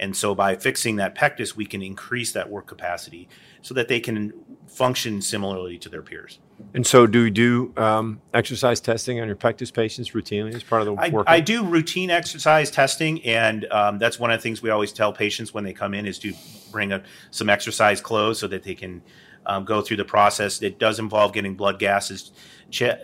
and 0.00 0.16
so 0.16 0.34
by 0.34 0.56
fixing 0.56 0.96
that 0.96 1.14
pectus, 1.14 1.54
we 1.54 1.66
can 1.66 1.82
increase 1.82 2.32
that 2.32 2.48
work 2.48 2.66
capacity 2.66 3.28
so 3.60 3.74
that 3.74 3.86
they 3.86 4.00
can 4.00 4.32
function 4.66 5.20
similarly 5.20 5.76
to 5.76 5.88
their 5.90 6.00
peers. 6.00 6.38
And 6.74 6.86
so, 6.86 7.06
do 7.06 7.24
you 7.24 7.30
do 7.30 7.72
um, 7.76 8.20
exercise 8.32 8.80
testing 8.80 9.20
on 9.20 9.26
your 9.26 9.36
pectus 9.36 9.70
patients 9.70 10.10
routinely 10.10 10.54
as 10.54 10.62
part 10.62 10.80
of 10.82 10.86
the 10.86 11.10
work? 11.10 11.26
I 11.28 11.40
do 11.40 11.64
routine 11.64 12.10
exercise 12.10 12.70
testing, 12.70 13.22
and 13.24 13.66
um, 13.70 13.98
that's 13.98 14.18
one 14.18 14.30
of 14.30 14.38
the 14.38 14.42
things 14.42 14.62
we 14.62 14.70
always 14.70 14.92
tell 14.92 15.12
patients 15.12 15.52
when 15.52 15.64
they 15.64 15.72
come 15.72 15.94
in 15.94 16.06
is 16.06 16.18
to 16.20 16.32
bring 16.72 16.92
a, 16.92 17.02
some 17.30 17.50
exercise 17.50 18.00
clothes 18.00 18.38
so 18.38 18.46
that 18.48 18.62
they 18.62 18.74
can 18.74 19.02
um, 19.46 19.64
go 19.64 19.82
through 19.82 19.98
the 19.98 20.04
process. 20.04 20.62
It 20.62 20.78
does 20.78 20.98
involve 20.98 21.32
getting 21.34 21.54
blood 21.54 21.78
gases. 21.78 22.32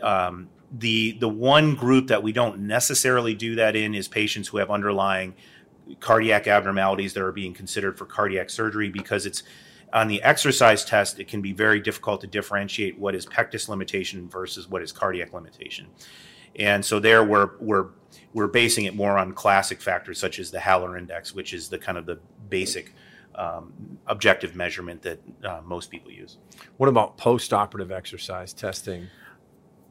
Um, 0.02 0.48
the 0.72 1.12
the 1.18 1.28
one 1.28 1.74
group 1.74 2.08
that 2.08 2.22
we 2.22 2.32
don't 2.32 2.60
necessarily 2.60 3.34
do 3.34 3.54
that 3.56 3.76
in 3.76 3.94
is 3.94 4.08
patients 4.08 4.48
who 4.48 4.58
have 4.58 4.70
underlying 4.70 5.34
cardiac 6.00 6.46
abnormalities 6.46 7.14
that 7.14 7.22
are 7.22 7.32
being 7.32 7.54
considered 7.54 7.98
for 7.98 8.06
cardiac 8.06 8.50
surgery 8.50 8.88
because 8.88 9.26
it's 9.26 9.42
on 9.92 10.08
the 10.08 10.22
exercise 10.22 10.84
test 10.84 11.20
it 11.20 11.28
can 11.28 11.40
be 11.40 11.52
very 11.52 11.80
difficult 11.80 12.20
to 12.20 12.26
differentiate 12.26 12.98
what 12.98 13.14
is 13.14 13.24
pectus 13.26 13.68
limitation 13.68 14.28
versus 14.28 14.68
what 14.68 14.82
is 14.82 14.92
cardiac 14.92 15.32
limitation 15.32 15.86
and 16.56 16.84
so 16.84 16.98
there 16.98 17.22
we're 17.22 17.50
we're 17.60 17.86
we're 18.32 18.48
basing 18.48 18.84
it 18.84 18.94
more 18.94 19.16
on 19.16 19.32
classic 19.32 19.80
factors 19.80 20.18
such 20.18 20.38
as 20.38 20.50
the 20.50 20.60
Haller 20.60 20.96
index 20.96 21.34
which 21.34 21.54
is 21.54 21.68
the 21.68 21.78
kind 21.78 21.96
of 21.96 22.06
the 22.06 22.18
basic 22.48 22.92
um, 23.36 23.72
objective 24.06 24.56
measurement 24.56 25.02
that 25.02 25.20
uh, 25.44 25.60
most 25.64 25.90
people 25.90 26.10
use 26.10 26.38
what 26.78 26.88
about 26.88 27.16
post-operative 27.16 27.92
exercise 27.92 28.52
testing 28.52 29.06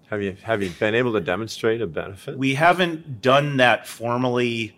Have 0.09 0.21
you 0.21 0.35
have 0.43 0.61
you 0.61 0.69
been 0.69 0.93
able 0.93 1.13
to 1.13 1.21
demonstrate 1.21 1.81
a 1.81 1.87
benefit? 1.87 2.37
We 2.37 2.55
haven't 2.55 3.21
done 3.21 3.57
that 3.57 3.87
formally. 3.87 4.77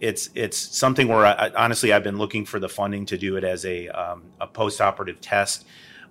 It's 0.00 0.30
it's 0.34 0.56
something 0.56 1.08
where 1.08 1.26
I, 1.26 1.50
honestly 1.56 1.92
I've 1.92 2.02
been 2.02 2.18
looking 2.18 2.44
for 2.44 2.58
the 2.58 2.68
funding 2.68 3.06
to 3.06 3.18
do 3.18 3.36
it 3.36 3.44
as 3.44 3.64
a 3.64 3.88
um, 3.88 4.24
a 4.40 4.48
postoperative 4.48 5.18
test. 5.20 5.66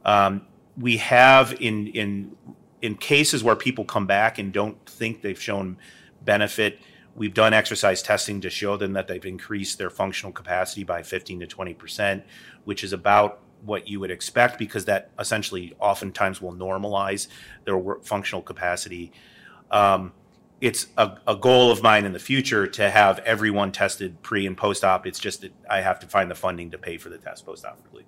Um, 0.06 0.46
we 0.78 0.98
have 0.98 1.54
in 1.60 1.88
in 1.88 2.36
in 2.82 2.96
cases 2.96 3.44
where 3.44 3.56
people 3.56 3.84
come 3.84 4.06
back 4.06 4.38
and 4.38 4.54
don't 4.54 4.84
think 4.86 5.22
they've 5.22 5.42
shown 5.42 5.78
benefit. 6.24 6.80
We've 7.16 7.34
done 7.34 7.54
exercise 7.54 8.02
testing 8.02 8.40
to 8.42 8.50
show 8.50 8.78
them 8.78 8.94
that 8.94 9.08
they've 9.08 9.26
increased 9.26 9.78
their 9.78 9.90
functional 9.90 10.32
capacity 10.32 10.84
by 10.84 11.04
15 11.04 11.42
to 11.42 11.48
20 11.48 11.74
percent, 11.74 12.24
which 12.64 12.84
is 12.84 12.94
about 12.94 13.42
what 13.66 13.88
you 13.88 14.00
would 14.00 14.12
expect 14.12 14.58
because 14.58 14.86
that 14.86 15.10
essentially 15.20 15.76
oftentimes 15.80 16.42
will 16.42 16.54
normalize 16.54 17.28
their 17.66 17.80
functional 18.04 18.42
capacity. 18.42 19.12
Um, 19.72 20.14
it's 20.62 20.88
a, 20.98 21.18
a, 21.28 21.36
goal 21.36 21.72
of 21.72 21.82
mine 21.82 22.06
in 22.06 22.12
the 22.12 22.20
future 22.20 22.68
to 22.68 22.90
have 22.90 23.20
everyone 23.20 23.72
tested 23.72 24.22
pre 24.22 24.46
and 24.46 24.58
post 24.58 24.84
op. 24.84 25.08
It's 25.08 25.20
just 25.20 25.42
that 25.42 25.54
I 25.70 25.82
have 25.82 26.00
to 26.00 26.08
find 26.08 26.30
the 26.30 26.36
funding 26.36 26.72
to 26.72 26.78
pay 26.78 26.98
for 26.98 27.10
the 27.10 27.18
test 27.18 27.46
post 27.46 27.66
operatively. 27.66 28.06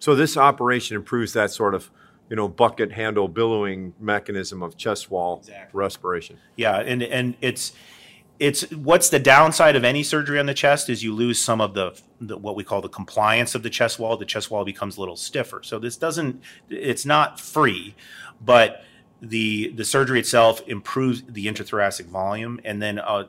So 0.00 0.14
this 0.14 0.36
operation 0.36 0.96
improves 0.96 1.32
that 1.34 1.50
sort 1.50 1.74
of, 1.74 1.90
you 2.28 2.36
know, 2.36 2.48
bucket 2.48 2.92
handle 2.92 3.28
billowing 3.28 3.94
mechanism 4.00 4.62
of 4.62 4.76
chest 4.76 5.10
wall 5.10 5.38
exactly. 5.38 5.78
respiration. 5.78 6.38
Yeah, 6.56 6.78
and 6.78 7.02
and 7.02 7.36
it's 7.40 7.72
it's 8.38 8.70
what's 8.72 9.08
the 9.08 9.18
downside 9.18 9.76
of 9.76 9.84
any 9.84 10.02
surgery 10.02 10.38
on 10.38 10.46
the 10.46 10.54
chest 10.54 10.88
is 10.88 11.02
you 11.02 11.12
lose 11.12 11.40
some 11.40 11.60
of 11.60 11.74
the, 11.74 12.00
the, 12.20 12.36
what 12.36 12.54
we 12.54 12.62
call 12.62 12.80
the 12.80 12.88
compliance 12.88 13.54
of 13.54 13.62
the 13.62 13.70
chest 13.70 13.98
wall 13.98 14.16
the 14.16 14.24
chest 14.24 14.50
wall 14.50 14.64
becomes 14.64 14.96
a 14.96 15.00
little 15.00 15.16
stiffer 15.16 15.60
so 15.62 15.78
this 15.78 15.96
doesn't 15.96 16.40
it's 16.68 17.04
not 17.04 17.40
free 17.40 17.96
but 18.40 18.84
the 19.20 19.72
the 19.72 19.84
surgery 19.84 20.20
itself 20.20 20.62
improves 20.66 21.22
the 21.24 21.46
intrathoracic 21.46 22.06
volume 22.06 22.60
and 22.64 22.80
then 22.80 22.98
uh, 22.98 23.24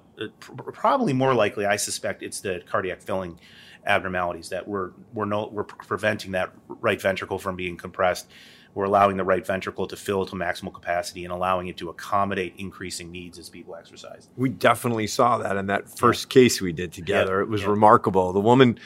probably 0.71 1.13
more 1.13 1.33
likely 1.33 1.65
i 1.65 1.75
suspect 1.75 2.21
it's 2.21 2.41
the 2.41 2.61
cardiac 2.69 3.01
filling 3.01 3.39
abnormalities 3.87 4.49
that 4.49 4.67
we're 4.67 4.91
we're 5.13 5.25
no 5.25 5.49
we're 5.51 5.63
preventing 5.63 6.31
that 6.33 6.51
right 6.67 7.01
ventricle 7.01 7.39
from 7.39 7.55
being 7.55 7.75
compressed 7.75 8.27
we're 8.75 8.85
allowing 8.85 9.17
the 9.17 9.23
right 9.23 9.45
ventricle 9.45 9.87
to 9.87 9.95
fill 9.95 10.25
to 10.25 10.35
maximal 10.35 10.73
capacity 10.73 11.23
and 11.23 11.33
allowing 11.33 11.67
it 11.67 11.77
to 11.77 11.89
accommodate 11.89 12.53
increasing 12.57 13.11
needs 13.11 13.39
as 13.39 13.49
people 13.49 13.75
exercise. 13.75 14.29
We 14.37 14.49
definitely 14.49 15.07
saw 15.07 15.39
that 15.39 15.57
in 15.57 15.67
that 15.67 15.89
first 15.89 16.27
yeah. 16.27 16.41
case 16.41 16.61
we 16.61 16.71
did 16.71 16.93
together. 16.93 17.37
Yeah. 17.37 17.43
It 17.43 17.49
was 17.49 17.61
yeah. 17.61 17.69
remarkable. 17.69 18.31
The 18.31 18.39
woman 18.39 18.79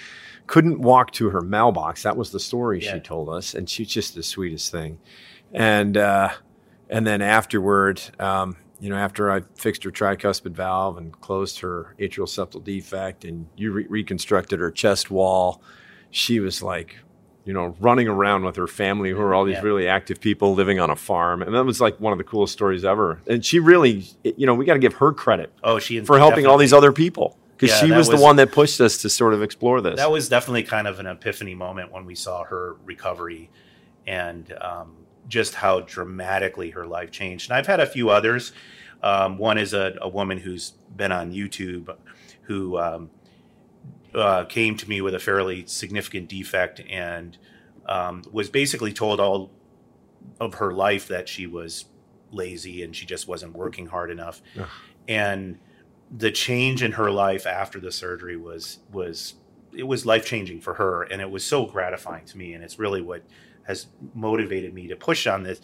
couldn't 0.48 0.79
walk 0.79 1.12
to 1.12 1.29
her 1.29 1.41
mailbox. 1.41 2.03
That 2.03 2.17
was 2.17 2.31
the 2.31 2.39
story 2.39 2.79
she 2.79 3.00
told 3.00 3.29
us, 3.29 3.53
and 3.53 3.69
she's 3.69 3.89
just 3.89 4.15
the 4.15 4.24
sweetest 4.24 4.72
thing. 4.72 5.00
And 5.53 5.98
uh, 5.98 6.29
and 6.89 7.05
then 7.05 7.21
afterward, 7.21 8.01
um, 8.19 8.57
you 8.79 8.89
know, 8.89 8.97
after 8.97 9.31
I 9.31 9.41
fixed 9.55 9.83
her 9.83 9.91
tricuspid 9.91 10.51
valve 10.51 10.97
and 10.97 11.19
closed 11.21 11.59
her 11.59 11.95
atrial 11.99 12.27
septal 12.27 12.63
defect, 12.63 13.25
and 13.25 13.47
you 13.55 13.71
re- 13.71 13.87
reconstructed 13.87 14.59
her 14.59 14.71
chest 14.71 15.09
wall, 15.09 15.61
she 16.11 16.39
was 16.39 16.61
like 16.61 16.97
you 17.45 17.53
know, 17.53 17.75
running 17.79 18.07
around 18.07 18.45
with 18.45 18.55
her 18.55 18.67
family, 18.67 19.09
who 19.09 19.19
are 19.19 19.33
all 19.33 19.43
these 19.43 19.55
yeah. 19.55 19.61
really 19.61 19.87
active 19.87 20.21
people 20.21 20.53
living 20.53 20.79
on 20.79 20.89
a 20.89 20.95
farm, 20.95 21.41
and 21.41 21.53
that 21.53 21.65
was 21.65 21.81
like 21.81 21.99
one 21.99 22.13
of 22.13 22.17
the 22.17 22.23
coolest 22.23 22.53
stories 22.53 22.85
ever. 22.85 23.21
And 23.27 23.43
she 23.43 23.59
really, 23.59 24.05
you 24.23 24.45
know, 24.45 24.53
we 24.53 24.65
got 24.65 24.73
to 24.73 24.79
give 24.79 24.93
her 24.95 25.11
credit. 25.11 25.51
Oh, 25.63 25.79
she 25.79 25.99
for 26.01 26.17
helping 26.17 26.45
all 26.45 26.57
these 26.57 26.73
other 26.73 26.93
people 26.93 27.37
because 27.57 27.71
yeah, 27.71 27.85
she 27.85 27.91
was, 27.91 28.07
was, 28.07 28.17
the 28.17 28.23
one 28.23 28.37
that 28.37 28.51
pushed 28.51 28.79
us 28.79 28.97
to 28.99 29.09
sort 29.09 29.33
of 29.33 29.41
explore 29.41 29.81
this. 29.81 29.97
That 29.97 30.11
was 30.11 30.29
definitely 30.29 30.63
kind 30.63 30.87
of 30.87 30.99
an 30.99 31.07
epiphany 31.07 31.53
moment 31.53 31.91
when 31.91 32.05
we 32.05 32.15
saw 32.15 32.45
her 32.45 32.77
recovery, 32.85 33.49
and 34.07 34.51
um, 34.61 34.95
just 35.27 35.55
how 35.55 35.81
dramatically 35.81 36.71
her 36.71 36.85
life 36.85 37.11
changed. 37.11 37.49
And 37.49 37.57
I've 37.57 37.67
had 37.67 37.79
a 37.79 37.85
few 37.85 38.09
others. 38.09 38.51
Um, 39.01 39.37
one 39.37 39.57
is 39.57 39.73
a, 39.73 39.97
a, 40.01 40.07
woman 40.07 40.37
who's 40.37 40.71
been 40.95 41.11
on 41.11 41.33
YouTube, 41.33 41.95
who. 42.43 42.77
Um, 42.77 43.09
uh, 44.15 44.45
came 44.45 44.77
to 44.77 44.87
me 44.87 45.01
with 45.01 45.15
a 45.15 45.19
fairly 45.19 45.65
significant 45.65 46.29
defect 46.29 46.81
and 46.89 47.37
um, 47.87 48.23
was 48.31 48.49
basically 48.49 48.93
told 48.93 49.19
all 49.19 49.51
of 50.39 50.55
her 50.55 50.71
life 50.71 51.07
that 51.07 51.27
she 51.27 51.47
was 51.47 51.85
lazy 52.31 52.83
and 52.83 52.95
she 52.95 53.05
just 53.05 53.27
wasn't 53.27 53.53
working 53.53 53.87
hard 53.87 54.11
enough. 54.11 54.41
Ugh. 54.59 54.67
And 55.07 55.59
the 56.15 56.31
change 56.31 56.83
in 56.83 56.93
her 56.93 57.11
life 57.11 57.45
after 57.45 57.79
the 57.79 57.91
surgery 57.91 58.37
was 58.37 58.79
was 58.91 59.35
it 59.75 59.83
was 59.83 60.05
life 60.05 60.25
changing 60.25 60.61
for 60.61 60.75
her, 60.75 61.01
and 61.01 61.19
it 61.19 61.31
was 61.31 61.43
so 61.43 61.65
gratifying 61.65 62.25
to 62.25 62.37
me. 62.37 62.53
And 62.53 62.63
it's 62.63 62.77
really 62.77 63.01
what 63.01 63.23
has 63.63 63.88
motivated 64.13 64.74
me 64.74 64.88
to 64.88 64.96
push 64.96 65.27
on 65.27 65.43
this 65.43 65.62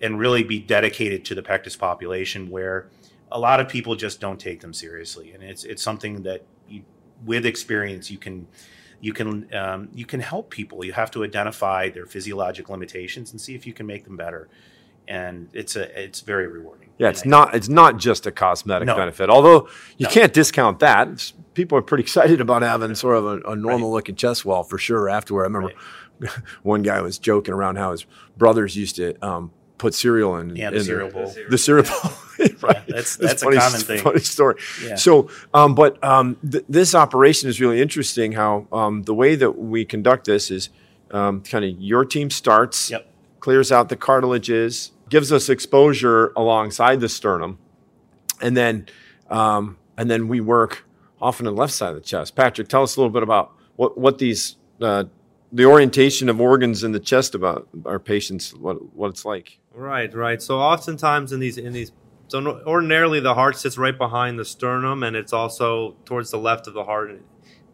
and 0.00 0.18
really 0.18 0.42
be 0.42 0.58
dedicated 0.58 1.24
to 1.26 1.34
the 1.34 1.42
Pectus 1.42 1.76
population, 1.76 2.50
where 2.50 2.88
a 3.30 3.38
lot 3.38 3.60
of 3.60 3.68
people 3.68 3.94
just 3.94 4.20
don't 4.20 4.38
take 4.38 4.60
them 4.60 4.72
seriously, 4.74 5.32
and 5.32 5.42
it's 5.42 5.64
it's 5.64 5.82
something 5.82 6.22
that 6.22 6.44
you 6.68 6.82
with 7.24 7.46
experience 7.46 8.10
you 8.10 8.18
can 8.18 8.46
you 9.02 9.12
can 9.12 9.52
um, 9.54 9.88
you 9.92 10.06
can 10.06 10.20
help 10.20 10.48
people. 10.48 10.84
You 10.84 10.92
have 10.92 11.10
to 11.10 11.24
identify 11.24 11.90
their 11.90 12.06
physiologic 12.06 12.70
limitations 12.70 13.32
and 13.32 13.40
see 13.40 13.54
if 13.54 13.66
you 13.66 13.74
can 13.74 13.84
make 13.84 14.04
them 14.04 14.16
better. 14.16 14.48
And 15.08 15.48
it's 15.52 15.74
a 15.74 16.00
it's 16.00 16.20
very 16.20 16.46
rewarding. 16.46 16.90
Yeah, 16.98 17.08
it's 17.08 17.24
not 17.24 17.54
it's 17.54 17.68
not 17.68 17.96
just 17.96 18.26
a 18.26 18.32
cosmetic 18.32 18.86
no. 18.86 18.96
benefit. 18.96 19.28
Although 19.28 19.68
you 19.98 20.06
no. 20.06 20.10
can't 20.10 20.32
discount 20.32 20.78
that. 20.78 21.08
It's, 21.08 21.32
people 21.54 21.76
are 21.76 21.82
pretty 21.82 22.02
excited 22.04 22.40
about 22.40 22.62
having 22.62 22.94
sort 22.94 23.16
of 23.16 23.26
a, 23.26 23.40
a 23.50 23.56
normal 23.56 23.90
right. 23.90 23.96
looking 23.96 24.14
chest 24.14 24.44
wall 24.44 24.62
for 24.62 24.78
sure. 24.78 25.08
Afterward, 25.08 25.42
I 25.42 25.46
remember 25.46 25.68
right. 25.68 25.76
one 26.62 26.82
guy 26.82 27.00
was 27.00 27.18
joking 27.18 27.54
around 27.54 27.76
how 27.76 27.92
his 27.92 28.06
brothers 28.36 28.76
used 28.76 28.96
to 28.96 29.14
um, 29.24 29.52
put 29.78 29.94
cereal 29.94 30.36
in. 30.36 30.54
Yeah, 30.56 30.70
the 30.70 30.76
in 30.76 30.84
cereal 30.84 31.10
bowl. 31.10 31.34
The 31.50 31.58
cereal 31.58 31.84
bowl. 31.84 32.12
right. 32.62 32.82
Yeah, 32.86 32.94
that's 32.96 33.16
that's, 33.16 33.42
funny, 33.42 33.56
a 33.56 33.60
common 33.60 33.80
thing. 33.80 34.00
Funny 34.00 34.20
story. 34.20 34.56
Yeah. 34.82 34.94
So, 34.94 35.28
um, 35.52 35.74
but 35.74 36.02
um, 36.04 36.36
th- 36.48 36.64
this 36.68 36.94
operation 36.94 37.48
is 37.48 37.60
really 37.60 37.82
interesting. 37.82 38.32
How 38.32 38.66
um, 38.72 39.02
the 39.02 39.14
way 39.14 39.34
that 39.34 39.58
we 39.58 39.84
conduct 39.84 40.26
this 40.26 40.50
is 40.50 40.68
um, 41.10 41.42
kind 41.42 41.64
of 41.64 41.72
your 41.80 42.04
team 42.04 42.30
starts, 42.30 42.90
yep. 42.90 43.06
clears 43.40 43.72
out 43.72 43.88
the 43.88 43.96
cartilages, 43.96 44.92
gives 45.08 45.32
us 45.32 45.48
exposure 45.48 46.32
alongside 46.36 47.00
the 47.00 47.08
sternum, 47.08 47.58
and 48.40 48.56
then 48.56 48.86
um, 49.30 49.78
and 49.98 50.10
then 50.10 50.28
we 50.28 50.40
work 50.40 50.84
often 51.20 51.46
on 51.46 51.54
the 51.54 51.60
left 51.60 51.72
side 51.72 51.90
of 51.90 51.96
the 51.96 52.00
chest. 52.00 52.36
Patrick, 52.36 52.68
tell 52.68 52.82
us 52.82 52.96
a 52.96 53.00
little 53.00 53.12
bit 53.12 53.22
about 53.22 53.52
what 53.76 53.98
what 53.98 54.18
these 54.18 54.56
uh, 54.80 55.04
the 55.52 55.66
orientation 55.66 56.28
of 56.28 56.40
organs 56.40 56.82
in 56.82 56.92
the 56.92 57.00
chest 57.00 57.34
about 57.34 57.68
our 57.84 57.98
patients, 57.98 58.54
what 58.54 58.94
what 58.94 59.10
it's 59.10 59.24
like. 59.24 59.58
Right, 59.74 60.12
right. 60.14 60.40
So 60.40 60.58
oftentimes 60.58 61.32
in 61.32 61.40
these 61.40 61.58
in 61.58 61.72
these 61.72 61.92
so 62.28 62.62
ordinarily 62.66 63.20
the 63.20 63.34
heart 63.34 63.58
sits 63.58 63.76
right 63.76 63.96
behind 63.96 64.38
the 64.38 64.44
sternum 64.44 65.02
and 65.02 65.14
it's 65.14 65.32
also 65.32 65.96
towards 66.06 66.30
the 66.30 66.38
left 66.38 66.66
of 66.66 66.74
the 66.74 66.84
heart. 66.84 67.20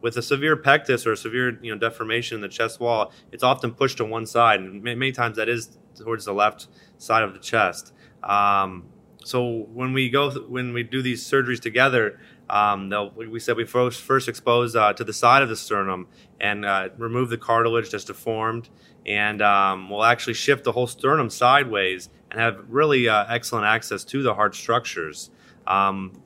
With 0.01 0.17
a 0.17 0.23
severe 0.23 0.57
pectus 0.57 1.07
or 1.07 1.17
severe 1.17 1.59
you 1.61 1.73
know 1.73 1.79
deformation 1.79 2.37
in 2.37 2.41
the 2.41 2.49
chest 2.49 2.81
wall, 2.81 3.13
it's 3.33 3.43
often 3.43 3.73
pushed 3.73 3.97
to 3.99 4.05
one 4.05 4.27
side, 4.27 4.61
and 4.61 4.83
many 4.83 5.13
times 5.13 5.37
that 5.37 5.49
is 5.49 5.77
towards 5.97 6.25
the 6.25 6.33
left 6.33 6.69
side 6.99 7.25
of 7.25 7.33
the 7.33 7.41
chest. 7.41 7.93
Um, 8.23 8.85
so 9.25 9.67
when 9.73 9.93
we 9.93 10.09
go 10.09 10.31
th- 10.31 10.47
when 10.47 10.73
we 10.73 10.85
do 10.85 11.03
these 11.03 11.25
surgeries 11.25 11.61
together, 11.61 12.21
um, 12.51 12.93
we 13.17 13.41
said 13.41 13.57
we 13.57 13.65
first, 13.65 14.01
first 14.01 14.29
expose 14.29 14.75
uh, 14.75 14.93
to 14.95 15.05
the 15.05 15.13
side 15.13 15.43
of 15.43 15.49
the 15.49 15.57
sternum 15.57 16.09
and 16.41 16.65
uh, 16.65 16.89
remove 16.97 17.29
the 17.31 17.39
cartilage 17.39 17.91
that's 17.91 18.05
deformed, 18.05 18.69
and 19.07 19.43
um, 19.43 19.91
we'll 19.91 20.05
actually 20.05 20.35
shift 20.35 20.65
the 20.65 20.73
whole 20.73 20.87
sternum 20.87 21.31
sideways 21.31 22.09
and 22.31 22.41
have 22.41 22.59
really 22.69 23.09
uh, 23.09 23.25
excellent 23.29 23.67
access 23.67 24.05
to 24.05 24.23
the 24.23 24.35
heart 24.35 24.55
structures. 24.55 25.31
Um, 25.67 26.23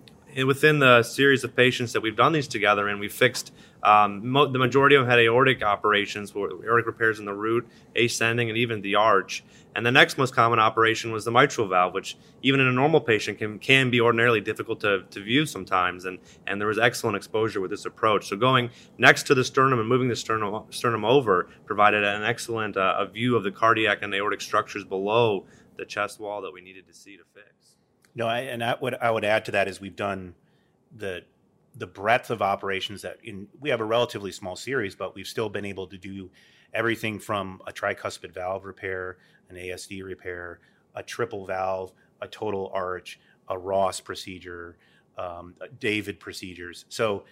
within 0.46 0.78
the 0.78 1.02
series 1.02 1.44
of 1.44 1.54
patients 1.54 1.92
that 1.92 2.00
we've 2.00 2.16
done 2.16 2.32
these 2.32 2.48
together, 2.48 2.88
and 2.88 3.00
we 3.00 3.08
fixed 3.08 3.52
um, 3.82 4.28
mo- 4.28 4.50
the 4.50 4.58
majority 4.58 4.96
of 4.96 5.02
them 5.02 5.10
had 5.10 5.18
aortic 5.18 5.62
operations, 5.62 6.34
aortic 6.34 6.86
repairs 6.86 7.18
in 7.18 7.24
the 7.24 7.34
root, 7.34 7.68
ascending, 7.96 8.48
and 8.48 8.56
even 8.56 8.80
the 8.80 8.94
arch. 8.94 9.44
And 9.74 9.86
the 9.86 9.90
next 9.90 10.18
most 10.18 10.34
common 10.34 10.58
operation 10.58 11.12
was 11.12 11.24
the 11.24 11.30
mitral 11.30 11.66
valve, 11.66 11.94
which 11.94 12.16
even 12.42 12.60
in 12.60 12.66
a 12.66 12.72
normal 12.72 13.00
patient 13.00 13.38
can, 13.38 13.58
can 13.58 13.90
be 13.90 14.00
ordinarily 14.00 14.40
difficult 14.40 14.80
to, 14.80 15.04
to 15.10 15.22
view 15.22 15.46
sometimes. 15.46 16.04
And, 16.04 16.18
and 16.46 16.60
there 16.60 16.68
was 16.68 16.78
excellent 16.78 17.16
exposure 17.16 17.60
with 17.60 17.70
this 17.70 17.86
approach. 17.86 18.28
So 18.28 18.36
going 18.36 18.70
next 18.98 19.24
to 19.24 19.34
the 19.34 19.44
sternum 19.44 19.78
and 19.78 19.88
moving 19.88 20.08
the 20.08 20.16
sternum, 20.16 20.64
sternum 20.70 21.04
over 21.04 21.48
provided 21.64 22.04
an 22.04 22.22
excellent 22.22 22.76
uh, 22.76 22.96
a 22.98 23.06
view 23.06 23.34
of 23.34 23.44
the 23.44 23.50
cardiac 23.50 24.02
and 24.02 24.14
aortic 24.14 24.42
structures 24.42 24.84
below 24.84 25.46
the 25.78 25.86
chest 25.86 26.20
wall 26.20 26.42
that 26.42 26.52
we 26.52 26.60
needed 26.60 26.86
to 26.86 26.94
see 26.94 27.16
to 27.16 27.24
fix. 27.32 27.76
No, 28.14 28.26
I, 28.26 28.40
and 28.40 28.62
I, 28.62 28.74
what 28.78 29.02
I 29.02 29.10
would 29.10 29.24
add 29.24 29.46
to 29.46 29.52
that 29.52 29.68
is 29.68 29.80
we've 29.80 29.96
done 29.96 30.34
the 30.94 31.24
the 31.76 31.86
breadth 31.86 32.30
of 32.30 32.42
operations 32.42 33.02
that 33.02 33.18
in 33.22 33.48
we 33.60 33.70
have 33.70 33.80
a 33.80 33.84
relatively 33.84 34.32
small 34.32 34.56
series, 34.56 34.94
but 34.94 35.14
we've 35.14 35.26
still 35.26 35.48
been 35.48 35.64
able 35.64 35.86
to 35.86 35.96
do 35.96 36.30
everything 36.74 37.18
from 37.18 37.60
a 37.66 37.72
tricuspid 37.72 38.32
valve 38.32 38.64
repair 38.64 39.18
an 39.52 39.62
ASD 39.62 40.02
repair, 40.04 40.60
a 40.94 41.02
triple 41.02 41.46
valve, 41.46 41.92
a 42.20 42.28
total 42.28 42.70
arch, 42.72 43.20
a 43.48 43.58
Ross 43.58 44.00
procedure, 44.00 44.76
um, 45.18 45.54
David 45.78 46.18
procedures. 46.18 46.84
So 46.88 47.24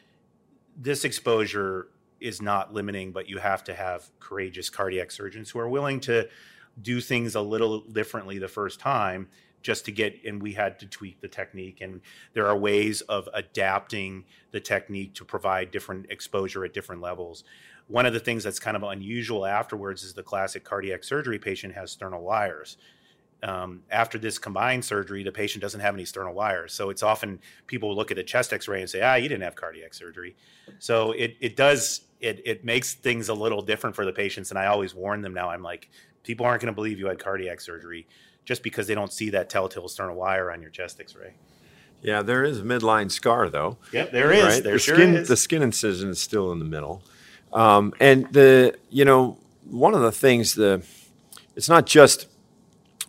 this 0.77 1.05
exposure 1.05 1.89
is 2.21 2.43
not 2.43 2.73
limiting, 2.73 3.13
but 3.13 3.29
you 3.29 3.39
have 3.39 3.65
to 3.65 3.75
have 3.75 4.11
courageous 4.21 4.69
cardiac 4.69 5.11
surgeons 5.11 5.51
who 5.51 5.59
are 5.59 5.69
willing 5.69 6.01
to 6.01 6.29
do 6.83 7.01
things 7.01 7.35
a 7.35 7.41
little 7.41 7.81
differently 7.81 8.39
the 8.39 8.49
first 8.49 8.79
time 8.79 9.29
just 9.63 9.85
to 9.85 9.93
get 9.93 10.15
and 10.25 10.43
we 10.43 10.53
had 10.53 10.79
to 10.79 10.87
tweak 10.87 11.21
the 11.21 11.29
technique 11.29 11.81
and 11.81 12.01
there 12.35 12.47
are 12.47 12.57
ways 12.57 13.01
of 13.03 13.29
adapting 13.35 14.25
the 14.53 14.61
technique 14.61 15.15
to 15.15 15.25
provide 15.25 15.71
different 15.71 16.07
exposure 16.11 16.65
at 16.65 16.73
different 16.73 17.01
levels 17.03 17.45
one 17.89 18.07
of 18.07 18.13
the 18.13 18.21
things 18.21 18.45
that's 18.45 18.61
kind 18.61 18.77
of 18.77 18.83
unusual 18.83 19.45
afterwards 19.45 20.03
is 20.03 20.15
the 20.15 20.23
classic 20.23 20.65
cardiac 20.65 21.05
surgery 21.05 21.39
patient 21.39 21.75
has 21.75 21.91
sternal 21.91 22.23
wires 22.23 22.77
um, 23.43 23.83
after 23.91 24.19
this 24.19 24.39
combined 24.39 24.85
surgery, 24.85 25.23
the 25.23 25.33
patient 25.33 25.63
doesn't 25.63 25.81
have 25.81 25.95
any 25.95 26.05
sternal 26.05 26.35
wires. 26.35 26.73
So 26.73 26.91
it's 26.91 27.03
often 27.03 27.41
people 27.67 27.95
look 27.95 28.11
at 28.11 28.19
a 28.19 28.23
chest 28.23 28.53
X-ray 28.53 28.81
and 28.81 28.91
say, 28.91 29.01
"Ah, 29.01 29.15
you 29.15 29.29
didn't 29.29 29.43
have 29.43 29.57
cardiac 29.57 29.95
surgery." 29.95 30.37
So 30.79 31.13
it 31.13 31.37
it 31.41 31.57
does 31.57 32.03
it 32.21 32.43
it 32.45 32.65
makes 32.65 32.95
things 32.95 33.29
a 33.29 33.35
little 33.35 33.63
different 33.63 33.97
for 33.97 34.05
the 34.05 34.13
patients. 34.13 34.51
And 34.51 34.59
I 34.59 34.67
always 34.67 34.95
warn 34.95 35.23
them 35.23 35.33
now. 35.33 35.49
I'm 35.51 35.63
like, 35.63 35.89
people 36.23 36.45
aren't 36.45 36.61
going 36.61 36.73
to 36.73 36.75
believe 36.75 36.99
you 36.99 37.07
had 37.07 37.19
cardiac 37.19 37.61
surgery 37.61 38.07
just 38.51 38.65
because 38.65 38.89
they 38.89 38.97
don't 38.97 39.13
see 39.13 39.31
that 39.31 39.49
telltale 39.49 39.87
sternal 39.87 40.17
wire 40.17 40.51
on 40.51 40.61
your 40.61 40.73
chest 40.73 40.99
X-ray. 40.99 41.35
Yeah, 42.03 42.21
there 42.23 42.43
is 42.43 42.59
a 42.59 42.65
midline 42.65 43.09
scar 43.09 43.49
though. 43.49 43.77
Yep, 43.93 44.11
there 44.11 44.33
is. 44.33 44.43
Right? 44.43 44.65
There 44.65 44.73
the 44.73 44.79
sure 44.81 44.97
skin, 44.97 45.15
is. 45.15 45.29
The 45.29 45.37
skin 45.37 45.63
incision 45.63 46.11
is 46.11 46.21
still 46.21 46.51
in 46.51 46.59
the 46.59 46.65
middle, 46.65 47.01
um, 47.53 47.95
and 48.01 48.27
the 48.33 48.77
you 48.89 49.05
know 49.05 49.39
one 49.67 49.95
of 49.95 50.01
the 50.01 50.11
things 50.11 50.57
the 50.57 50.83
it's 51.55 51.69
not 51.69 51.87
just 51.87 52.27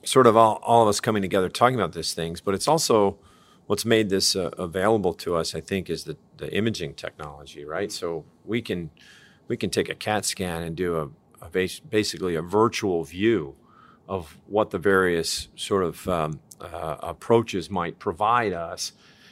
sort 0.04 0.28
of 0.28 0.38
all, 0.38 0.60
all 0.62 0.84
of 0.84 0.88
us 0.88 1.00
coming 1.00 1.24
together 1.24 1.50
talking 1.50 1.76
about 1.76 1.94
these 1.94 2.14
things, 2.14 2.40
but 2.40 2.54
it's 2.54 2.68
also 2.68 3.18
what's 3.66 3.84
made 3.84 4.12
this 4.12 4.36
uh, 4.36 4.52
available 4.60 5.16
to 5.16 5.36
us. 5.36 5.56
I 5.56 5.62
think 5.62 5.90
is 5.90 6.04
the 6.04 6.18
the 6.38 6.56
imaging 6.56 6.94
technology, 6.94 7.66
right? 7.66 7.92
So 7.92 8.26
we 8.46 8.62
can 8.62 8.92
we 9.48 9.58
can 9.58 9.72
take 9.72 9.90
a 9.90 9.96
CAT 9.96 10.24
scan 10.24 10.62
and 10.62 10.76
do 10.76 10.98
a, 10.98 11.10
a 11.44 11.50
base, 11.50 11.80
basically 11.80 12.36
a 12.36 12.44
virtual 12.44 13.04
view 13.04 13.56
of 14.12 14.38
what 14.46 14.72
the 14.72 14.78
various 14.78 15.48
sort 15.56 15.86
of 15.86 16.06
um, 16.10 16.42
uh, 16.60 16.98
approaches 17.02 17.70
might 17.70 17.98
provide 17.98 18.52
us. 18.52 18.92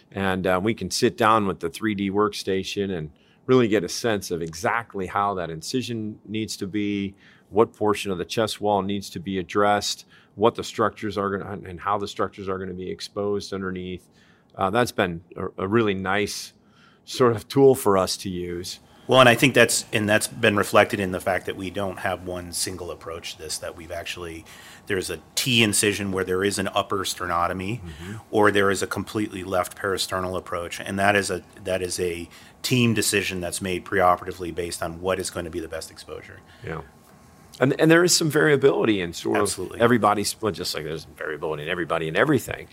And 0.10 0.48
uh, 0.48 0.62
we 0.64 0.74
can 0.74 0.90
sit 0.90 1.18
down 1.18 1.48
with 1.48 1.60
the 1.60 1.70
3D 1.70 2.10
workstation 2.12 2.98
and 2.98 3.12
really 3.46 3.68
get 3.68 3.84
a 3.84 3.90
sense 3.90 4.32
of 4.32 4.42
exactly 4.42 5.08
how 5.08 5.34
that 5.34 5.50
incision 5.50 6.18
needs 6.26 6.56
to 6.56 6.66
be, 6.66 7.14
what 7.50 7.76
portion 7.76 8.10
of 8.10 8.18
the 8.18 8.24
chest 8.24 8.62
wall 8.62 8.82
needs 8.82 9.10
to 9.10 9.20
be 9.20 9.38
addressed, 9.38 10.06
what 10.36 10.56
the 10.56 10.64
structures 10.64 11.18
are 11.18 11.30
going 11.38 11.62
to, 11.62 11.70
and 11.70 11.82
how 11.82 11.98
the 11.98 12.08
structures 12.08 12.48
are 12.48 12.58
going 12.58 12.70
to 12.70 12.74
be 12.74 12.90
exposed 12.90 13.52
underneath. 13.52 14.08
Uh, 14.56 14.70
that's 14.70 14.94
been 14.94 15.22
a, 15.36 15.64
a 15.64 15.68
really 15.68 15.94
nice 15.94 16.54
sort 17.04 17.36
of 17.36 17.50
tool 17.50 17.76
for 17.76 17.98
us 17.98 18.16
to 18.16 18.30
use. 18.30 18.80
Well, 19.10 19.20
and 19.20 19.28
I 19.28 19.34
think 19.34 19.56
that's 19.56 19.86
and 19.92 20.08
that's 20.08 20.28
been 20.28 20.56
reflected 20.56 21.00
in 21.00 21.12
the 21.12 21.20
fact 21.20 21.48
that 21.48 21.56
we 21.56 21.72
don't 21.72 21.98
have 21.98 22.28
one 22.28 22.54
single 22.54 22.92
approach 22.92 23.34
to 23.34 23.42
this. 23.42 23.58
That 23.58 23.76
we've 23.76 23.92
actually 23.92 24.46
there's 24.86 25.10
a 25.10 25.20
T 25.34 25.64
incision 25.64 26.12
where 26.12 26.24
there 26.24 26.44
is 26.44 26.60
an 26.60 26.70
upper 26.76 27.00
sternotomy, 27.00 27.80
or 28.30 28.52
there 28.52 28.70
is 28.70 28.84
a 28.84 28.88
completely 28.88 29.44
left 29.44 29.76
peristernal 29.76 30.38
approach, 30.38 30.80
and 30.80 31.00
that 31.00 31.16
is 31.16 31.32
a 31.32 31.42
that 31.64 31.82
is 31.82 32.00
a 32.00 32.30
team 32.62 32.94
decision 32.94 33.42
that's 33.42 33.64
made 33.64 33.84
preoperatively 33.84 34.54
based 34.54 34.84
on 34.84 35.02
what 35.02 35.18
is 35.18 35.32
going 35.32 35.46
to 35.46 35.50
be 35.50 35.60
the 35.60 35.68
best 35.68 35.90
exposure. 35.90 36.42
Yeah. 36.64 36.82
And, 37.60 37.82
and 37.82 37.90
there 37.90 38.04
is 38.04 38.16
some 38.16 38.30
variability 38.30 39.02
in 39.02 39.14
sort 39.14 39.38
Absolutely. 39.38 39.80
of 39.80 39.82
everybody's, 39.82 40.40
well, 40.40 40.52
just 40.52 40.74
like 40.76 40.86
there's 40.86 41.04
variability 41.04 41.64
in 41.64 41.70
everybody 41.70 42.08
and 42.08 42.16
everything. 42.16 42.68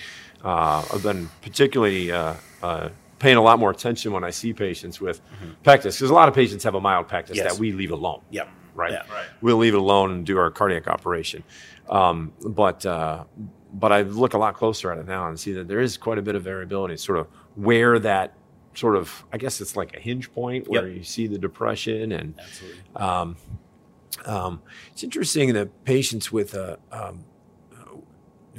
Uh, 0.44 0.84
I've 0.92 1.02
been 1.02 1.28
particularly 1.42 2.12
uh, 2.12 2.34
uh, 2.62 2.90
paying 3.18 3.36
a 3.36 3.42
lot 3.42 3.58
more 3.58 3.70
attention 3.70 4.12
when 4.12 4.24
I 4.24 4.30
see 4.30 4.52
patients 4.52 5.00
with 5.00 5.20
pectus, 5.62 5.96
because 5.96 6.10
a 6.10 6.14
lot 6.14 6.28
of 6.28 6.34
patients 6.34 6.64
have 6.64 6.74
a 6.74 6.80
mild 6.80 7.08
pectus 7.08 7.36
Yes. 7.36 7.52
that 7.52 7.58
we 7.60 7.72
leave 7.72 7.90
alone. 7.90 8.20
Yep. 8.30 8.48
Right? 8.74 8.92
Yeah. 8.92 8.98
Right. 9.10 9.26
We'll 9.40 9.56
leave 9.56 9.72
it 9.74 9.78
alone 9.78 10.10
and 10.12 10.26
do 10.26 10.36
our 10.38 10.50
cardiac 10.50 10.86
operation. 10.86 11.42
Um, 11.88 12.32
but, 12.46 12.84
uh, 12.84 13.24
but 13.72 13.90
I 13.92 14.02
look 14.02 14.34
a 14.34 14.38
lot 14.38 14.54
closer 14.54 14.92
at 14.92 14.98
it 14.98 15.06
now 15.06 15.28
and 15.28 15.38
see 15.40 15.52
that 15.54 15.66
there 15.68 15.80
is 15.80 15.96
quite 15.96 16.18
a 16.18 16.22
bit 16.22 16.34
of 16.34 16.42
variability, 16.42 16.96
sort 16.98 17.18
of 17.18 17.26
where 17.54 17.98
that 18.00 18.34
sort 18.74 18.96
of, 18.96 19.24
I 19.32 19.38
guess 19.38 19.62
it's 19.62 19.76
like 19.76 19.96
a 19.96 20.00
hinge 20.00 20.30
point 20.32 20.68
where 20.68 20.86
Yep. 20.86 20.96
you 20.98 21.02
see 21.04 21.26
the 21.26 21.38
depression 21.38 22.12
and 22.12 22.34
Absolutely. 22.38 22.80
um, 22.96 23.36
it's 24.92 25.02
interesting 25.02 25.54
that 25.54 25.84
patients 25.84 26.30
with 26.32 26.54
a 26.54 26.78
um, 26.92 27.24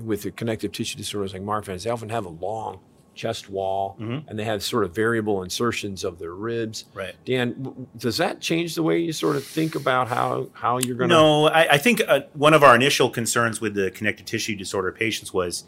with 0.04 0.26
a 0.26 0.32
connective 0.32 0.72
tissue 0.72 0.96
disorders 0.98 1.34
like 1.34 1.42
Marfan's, 1.42 1.84
they 1.84 1.90
often 1.90 2.10
have 2.10 2.26
a 2.26 2.30
long 2.30 2.80
chest 3.18 3.50
wall, 3.50 3.98
and 4.00 4.40
they 4.40 4.46
have 4.46 4.64
sort 4.64 4.84
of 4.86 4.96
variable 4.96 5.44
insertions 5.44 6.04
of 6.04 6.20
their 6.20 6.34
ribs. 6.34 6.86
Right. 6.94 7.16
Dan, 7.26 7.88
does 7.98 8.18
that 8.18 8.40
change 8.40 8.76
the 8.76 8.84
way 8.84 9.00
you 9.00 9.12
sort 9.12 9.36
of 9.36 9.44
think 9.44 9.76
about 9.76 10.08
how 10.08 10.50
how 10.54 10.78
you're 10.78 10.96
going 10.96 11.10
to? 11.10 11.16
No, 11.16 11.48
I, 11.48 11.74
I 11.74 11.78
think 11.78 12.02
uh, 12.08 12.22
one 12.34 12.54
of 12.54 12.64
our 12.64 12.76
initial 12.76 13.10
concerns 13.10 13.60
with 13.60 13.74
the 13.74 13.92
connective 13.92 14.26
tissue 14.26 14.56
disorder 14.56 14.92
patients 14.92 15.34
was 15.34 15.66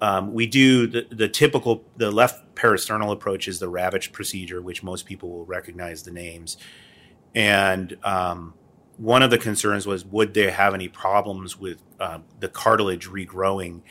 um, 0.00 0.34
we 0.34 0.46
do 0.46 0.86
the, 0.86 1.06
the 1.10 1.28
typical 1.28 1.84
the 1.96 2.10
left 2.10 2.54
peristernal 2.54 3.12
approach 3.12 3.48
is 3.48 3.58
the 3.58 3.70
Ravitch 3.70 4.12
procedure, 4.12 4.60
which 4.60 4.82
most 4.82 5.06
people 5.06 5.30
will 5.30 5.46
recognize 5.46 6.02
the 6.02 6.10
names. 6.10 6.56
And 7.34 7.96
um, 8.02 8.54
one 8.96 9.22
of 9.22 9.30
the 9.30 9.38
concerns 9.38 9.86
was 9.86 10.04
would 10.04 10.34
they 10.34 10.50
have 10.50 10.74
any 10.74 10.88
problems 10.88 11.58
with 11.58 11.82
um, 12.00 12.24
the 12.40 12.48
cartilage 12.48 13.08
regrowing 13.08 13.82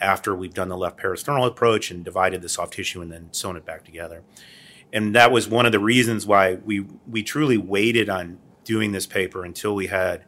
after 0.00 0.34
we've 0.34 0.54
done 0.54 0.68
the 0.68 0.76
left 0.76 0.98
peristernal 0.98 1.46
approach 1.46 1.90
and 1.90 2.04
divided 2.04 2.42
the 2.42 2.48
soft 2.48 2.74
tissue 2.74 3.02
and 3.02 3.12
then 3.12 3.28
sewn 3.32 3.56
it 3.56 3.64
back 3.64 3.84
together. 3.84 4.22
And 4.92 5.14
that 5.14 5.30
was 5.30 5.48
one 5.48 5.66
of 5.66 5.72
the 5.72 5.78
reasons 5.78 6.26
why 6.26 6.54
we 6.54 6.86
we 7.08 7.22
truly 7.22 7.56
waited 7.56 8.08
on 8.08 8.38
doing 8.64 8.92
this 8.92 9.06
paper 9.06 9.44
until 9.44 9.74
we 9.74 9.86
had 9.86 10.24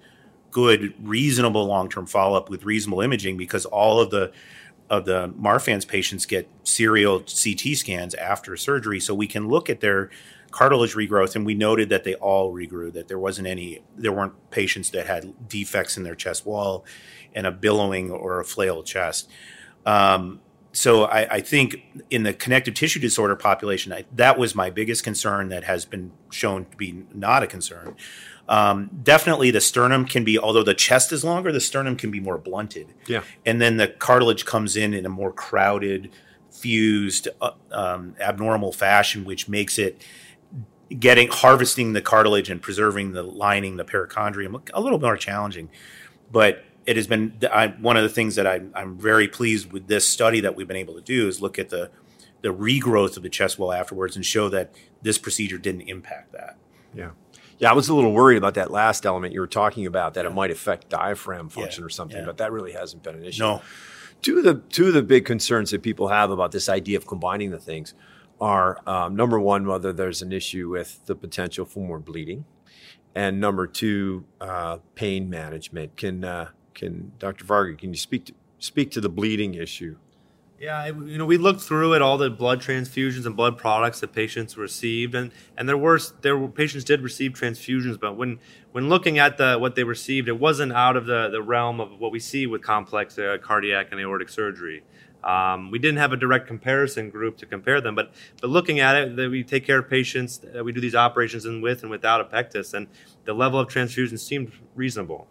good, 0.51 0.95
reasonable 1.03 1.65
long 1.67 1.89
term 1.89 2.07
follow 2.07 2.37
up 2.37 2.49
with 2.49 2.65
reasonable 2.65 3.01
imaging 3.01 3.37
because 3.37 3.65
all 3.65 4.01
of 4.01 4.11
the 4.11 4.33
of 4.91 5.07
the 5.07 5.31
Marfan's 5.31 5.87
patients 5.87 6.27
get 6.27 6.49
serial 6.65 7.21
CT 7.21 7.77
scans 7.77 8.15
after 8.15 8.57
surgery, 8.57 9.01
so 9.01 9.15
we 9.15 9.27
can 9.27 9.49
look 9.49 9.71
at 9.71 9.81
their 9.81 10.11
cartilage 10.51 10.95
regrowth, 10.95 11.35
and 11.35 11.47
we 11.47 11.55
noted 11.55 11.89
that 11.89 12.05
they 12.05 12.15
all 12.17 12.53
regrew. 12.53 12.93
That 12.93 13.09
there 13.09 13.19
wasn't 13.19 13.49
any, 13.49 13.83
there 13.97 14.13
weren't 14.13 14.35
patients 14.51 14.91
that 14.91 15.07
had 15.07 15.49
defects 15.49 15.97
in 15.97 16.03
their 16.03 16.15
chest 16.15 16.45
wall, 16.45 16.85
and 17.35 17.47
a 17.47 17.51
billowing 17.51 18.11
or 18.11 18.39
a 18.39 18.45
flail 18.45 18.83
chest. 18.83 19.31
Um, 19.87 20.41
so 20.73 21.05
I, 21.05 21.37
I 21.37 21.41
think 21.41 21.77
in 22.11 22.23
the 22.23 22.33
connective 22.33 22.75
tissue 22.75 23.01
disorder 23.01 23.37
population, 23.37 23.93
I, 23.93 24.05
that 24.15 24.39
was 24.39 24.55
my 24.55 24.71
biggest 24.71 25.05
concern. 25.05 25.49
That 25.51 25.65
has 25.65 25.85
been 25.85 26.13
shown 26.31 26.65
to 26.67 26.77
be 26.77 27.05
not 27.13 27.43
a 27.43 27.47
concern. 27.47 27.95
Um, 28.49 28.91
definitely, 29.03 29.51
the 29.51 29.61
sternum 29.61 30.05
can 30.05 30.25
be, 30.25 30.39
although 30.39 30.63
the 30.63 30.75
chest 30.75 31.13
is 31.13 31.25
longer, 31.25 31.53
the 31.53 31.61
sternum 31.61 31.97
can 31.97 32.11
be 32.11 32.21
more 32.21 32.39
blunted. 32.39 32.89
Yeah. 33.07 33.23
And 33.47 33.61
then 33.61 33.77
the 33.77 33.89
cartilage 33.89 34.45
comes 34.45 34.77
in 34.77 34.95
in 34.95 35.07
a 35.07 35.09
more 35.09 35.33
crowded, 35.33 36.11
fused, 36.51 37.29
uh, 37.41 37.53
um, 37.71 38.17
abnormal 38.19 38.73
fashion, 38.73 39.25
which 39.25 39.49
makes 39.49 39.79
it 39.79 40.05
getting 40.99 41.29
harvesting 41.29 41.93
the 41.93 42.03
cartilage 42.03 42.51
and 42.51 42.61
preserving 42.61 43.13
the 43.13 43.23
lining, 43.23 43.77
the 43.77 43.85
perichondrium, 43.85 44.69
a 44.75 44.81
little 44.81 44.99
more 44.99 45.17
challenging. 45.17 45.71
But 46.31 46.65
it 46.87 46.97
has 46.97 47.07
been 47.07 47.39
I, 47.53 47.69
one 47.69 47.97
of 47.97 48.03
the 48.03 48.09
things 48.09 48.35
that 48.37 48.47
I, 48.47 48.61
I'm 48.75 48.99
very 48.99 49.29
pleased 49.29 49.73
with 49.73 49.87
this 49.87 50.07
study 50.07 50.41
that 50.41 50.57
we've 50.57 50.69
been 50.69 50.77
able 50.77 50.95
to 50.95 51.01
do 51.01 51.29
is 51.29 51.41
look 51.41 51.59
at 51.59 51.69
the 51.71 51.91
the 52.41 52.49
regrowth 52.49 53.17
of 53.17 53.23
the 53.23 53.29
chest 53.29 53.59
wall 53.59 53.73
afterwards 53.73 54.17
and 54.17 54.27
show 54.27 54.49
that 54.49 54.75
this 55.01 55.17
procedure 55.19 55.59
didn't 55.59 55.83
impact 55.83 56.33
that. 56.33 56.57
Yeah. 56.95 57.11
Yeah, 57.59 57.71
I 57.71 57.75
was 57.75 57.89
a 57.89 57.95
little 57.95 58.13
worried 58.13 58.39
about 58.39 58.55
that 58.55 58.73
last 58.73 59.07
element 59.07 59.33
you 59.33 59.39
were 59.39 59.47
talking 59.47 59.87
about 59.87 60.15
that 60.15 60.25
it 60.25 60.31
might 60.35 60.51
affect 60.51 60.89
diaphragm 60.89 61.49
function 61.49 61.83
Yeah, 61.83 61.87
or 61.87 61.91
something, 61.91 62.19
yeah. 62.19 62.25
but 62.25 62.39
that 62.39 62.51
really 62.51 62.73
hasn't 62.73 63.05
been 63.05 63.15
an 63.15 63.25
issue. 63.25 63.43
No, 63.43 63.63
Two 64.23 64.39
of 64.39 64.45
the 64.45 64.55
two 64.71 64.89
of 64.89 64.95
the 64.95 65.03
big 65.03 65.25
concerns 65.25 65.71
that 65.73 65.83
people 65.83 66.09
have 66.09 66.31
about 66.31 66.53
this 66.53 66.69
idea 66.69 66.97
of 66.97 67.07
combining 67.07 67.51
the 67.51 67.59
things 67.59 67.95
are 68.41 68.79
um, 68.89 69.15
number 69.17 69.39
one, 69.39 69.67
whether 69.67 69.93
there's 69.93 70.23
an 70.23 70.33
issue 70.33 70.69
with 70.69 71.05
the 71.07 71.15
potential 71.15 71.65
for 71.65 71.81
more 71.87 71.99
bleeding, 71.99 72.45
and 73.15 73.41
number 73.41 73.67
two, 73.67 74.25
uh, 74.41 74.79
pain 74.95 75.29
management. 75.29 75.97
Can 75.97 76.25
uh, 76.25 76.49
can 76.75 77.13
Dr. 77.19 77.45
Vargo, 77.45 77.79
can 77.79 77.91
you 77.91 77.99
speak 77.99 78.27
to 78.27 78.35
speak 78.59 78.91
to 78.93 79.01
the 79.01 79.09
bleeding 79.09 79.55
issue? 79.55 79.97
Yeah, 80.63 80.87
you 80.87 81.19
know, 81.19 81.27
we 81.27 81.39
looked 81.39 81.61
through 81.61 81.95
at 81.95 82.03
all 82.03 82.17
the 82.17 82.31
blood 82.31 82.63
transfusions 82.63 83.27
and 83.27 83.35
blood 83.35 83.59
products 83.59 83.99
that 83.99 84.13
patients 84.13 84.57
received, 84.57 85.13
and, 85.13 85.33
and 85.57 85.69
there 85.69 85.77
were 85.77 85.99
there 86.21 86.39
were 86.39 86.47
patients 86.47 86.85
did 86.85 87.01
receive 87.01 87.33
transfusions, 87.33 87.99
but 87.99 88.17
when 88.17 88.39
when 88.71 88.89
looking 88.89 89.19
at 89.19 89.39
the 89.39 89.57
what 89.59 89.75
they 89.75 89.83
received, 89.83 90.29
it 90.29 90.39
wasn't 90.39 90.73
out 90.73 90.97
of 90.97 91.07
the, 91.07 91.29
the 91.31 91.43
realm 91.43 91.81
of 91.81 91.99
what 91.99 92.13
we 92.13 92.21
see 92.21 92.47
with 92.47 92.63
complex 92.63 93.19
uh, 93.19 93.39
cardiac 93.43 93.89
and 93.91 94.01
aortic 94.01 94.29
surgery. 94.29 94.85
Um, 95.25 95.73
we 95.73 95.81
didn't 95.81 95.99
have 95.99 96.13
a 96.13 96.17
direct 96.17 96.47
comparison 96.47 97.11
group 97.11 97.39
to 97.39 97.47
compare 97.47 97.81
them, 97.81 97.97
but 97.97 98.13
but 98.41 98.49
looking 98.49 98.79
at 98.79 98.95
it, 98.95 99.17
that 99.17 99.31
we 99.33 99.43
take 99.43 99.67
care 99.67 99.81
of 99.81 99.91
patients 99.91 100.43
we 100.63 100.71
do 100.71 100.81
these 100.81 100.95
operations 100.95 101.45
in 101.45 101.61
with 101.61 101.83
and 101.83 101.91
without 101.91 102.21
a 102.21 102.25
pectus, 102.25 102.73
and 102.73 102.87
the 103.25 103.35
level 103.35 103.59
of 103.59 103.67
transfusion 103.67 104.17
seemed 104.17 104.53
reasonable. 104.77 105.27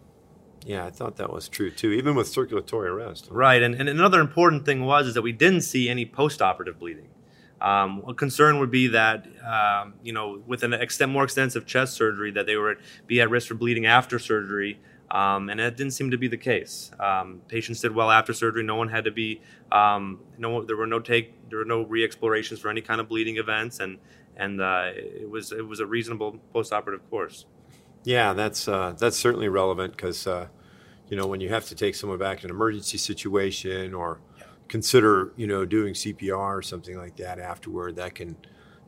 Yeah, 0.64 0.86
I 0.86 0.90
thought 0.90 1.16
that 1.16 1.32
was 1.32 1.48
true 1.48 1.70
too, 1.70 1.90
even 1.92 2.14
with 2.14 2.28
circulatory 2.28 2.88
arrest. 2.88 3.28
Right, 3.30 3.62
and, 3.62 3.74
and 3.74 3.88
another 3.88 4.20
important 4.20 4.64
thing 4.64 4.84
was 4.84 5.06
is 5.08 5.14
that 5.14 5.22
we 5.22 5.32
didn't 5.32 5.62
see 5.62 5.88
any 5.88 6.06
post-operative 6.06 6.78
bleeding. 6.78 7.08
Um, 7.60 8.02
a 8.08 8.14
concern 8.14 8.58
would 8.58 8.70
be 8.70 8.88
that 8.88 9.26
um, 9.46 9.94
you 10.02 10.12
know 10.12 10.42
with 10.46 10.62
an 10.62 10.72
extent 10.72 11.12
more 11.12 11.24
extensive 11.24 11.66
chest 11.66 11.94
surgery 11.94 12.30
that 12.32 12.46
they 12.46 12.56
would 12.56 12.78
be 13.06 13.20
at 13.20 13.30
risk 13.30 13.48
for 13.48 13.54
bleeding 13.54 13.86
after 13.86 14.18
surgery. 14.18 14.78
Um, 15.12 15.50
and 15.50 15.60
that 15.60 15.76
didn't 15.76 15.92
seem 15.92 16.10
to 16.10 16.16
be 16.16 16.26
the 16.26 16.38
case. 16.38 16.90
Um, 16.98 17.42
patients 17.46 17.82
did 17.82 17.94
well 17.94 18.10
after 18.10 18.32
surgery. 18.32 18.62
No 18.62 18.76
one 18.76 18.88
had 18.88 19.04
to 19.04 19.10
be, 19.10 19.42
um, 19.70 20.20
no, 20.38 20.64
there 20.64 20.74
were 20.74 20.86
no 20.86 21.00
take, 21.00 21.50
there 21.50 21.58
were 21.58 21.66
no 21.66 21.82
re-explorations 21.82 22.60
for 22.60 22.70
any 22.70 22.80
kind 22.80 22.98
of 22.98 23.10
bleeding 23.10 23.36
events, 23.36 23.78
and 23.78 23.98
and 24.38 24.62
uh, 24.62 24.86
it 24.94 25.28
was 25.28 25.52
it 25.52 25.66
was 25.68 25.80
a 25.80 25.86
reasonable 25.86 26.38
post-operative 26.54 27.08
course. 27.10 27.44
Yeah, 28.04 28.32
that's 28.32 28.68
uh, 28.68 28.94
that's 28.98 29.16
certainly 29.16 29.48
relevant 29.48 29.96
because 29.96 30.26
uh, 30.26 30.48
you 31.08 31.16
know 31.16 31.26
when 31.26 31.40
you 31.40 31.48
have 31.50 31.66
to 31.66 31.74
take 31.74 31.94
someone 31.94 32.18
back 32.18 32.38
in 32.38 32.50
an 32.50 32.56
emergency 32.56 32.98
situation 32.98 33.94
or 33.94 34.20
consider 34.68 35.32
you 35.36 35.46
know 35.46 35.64
doing 35.64 35.94
CPR 35.94 36.58
or 36.58 36.62
something 36.62 36.96
like 36.96 37.16
that 37.16 37.38
afterward, 37.38 37.96
that 37.96 38.14
can 38.14 38.36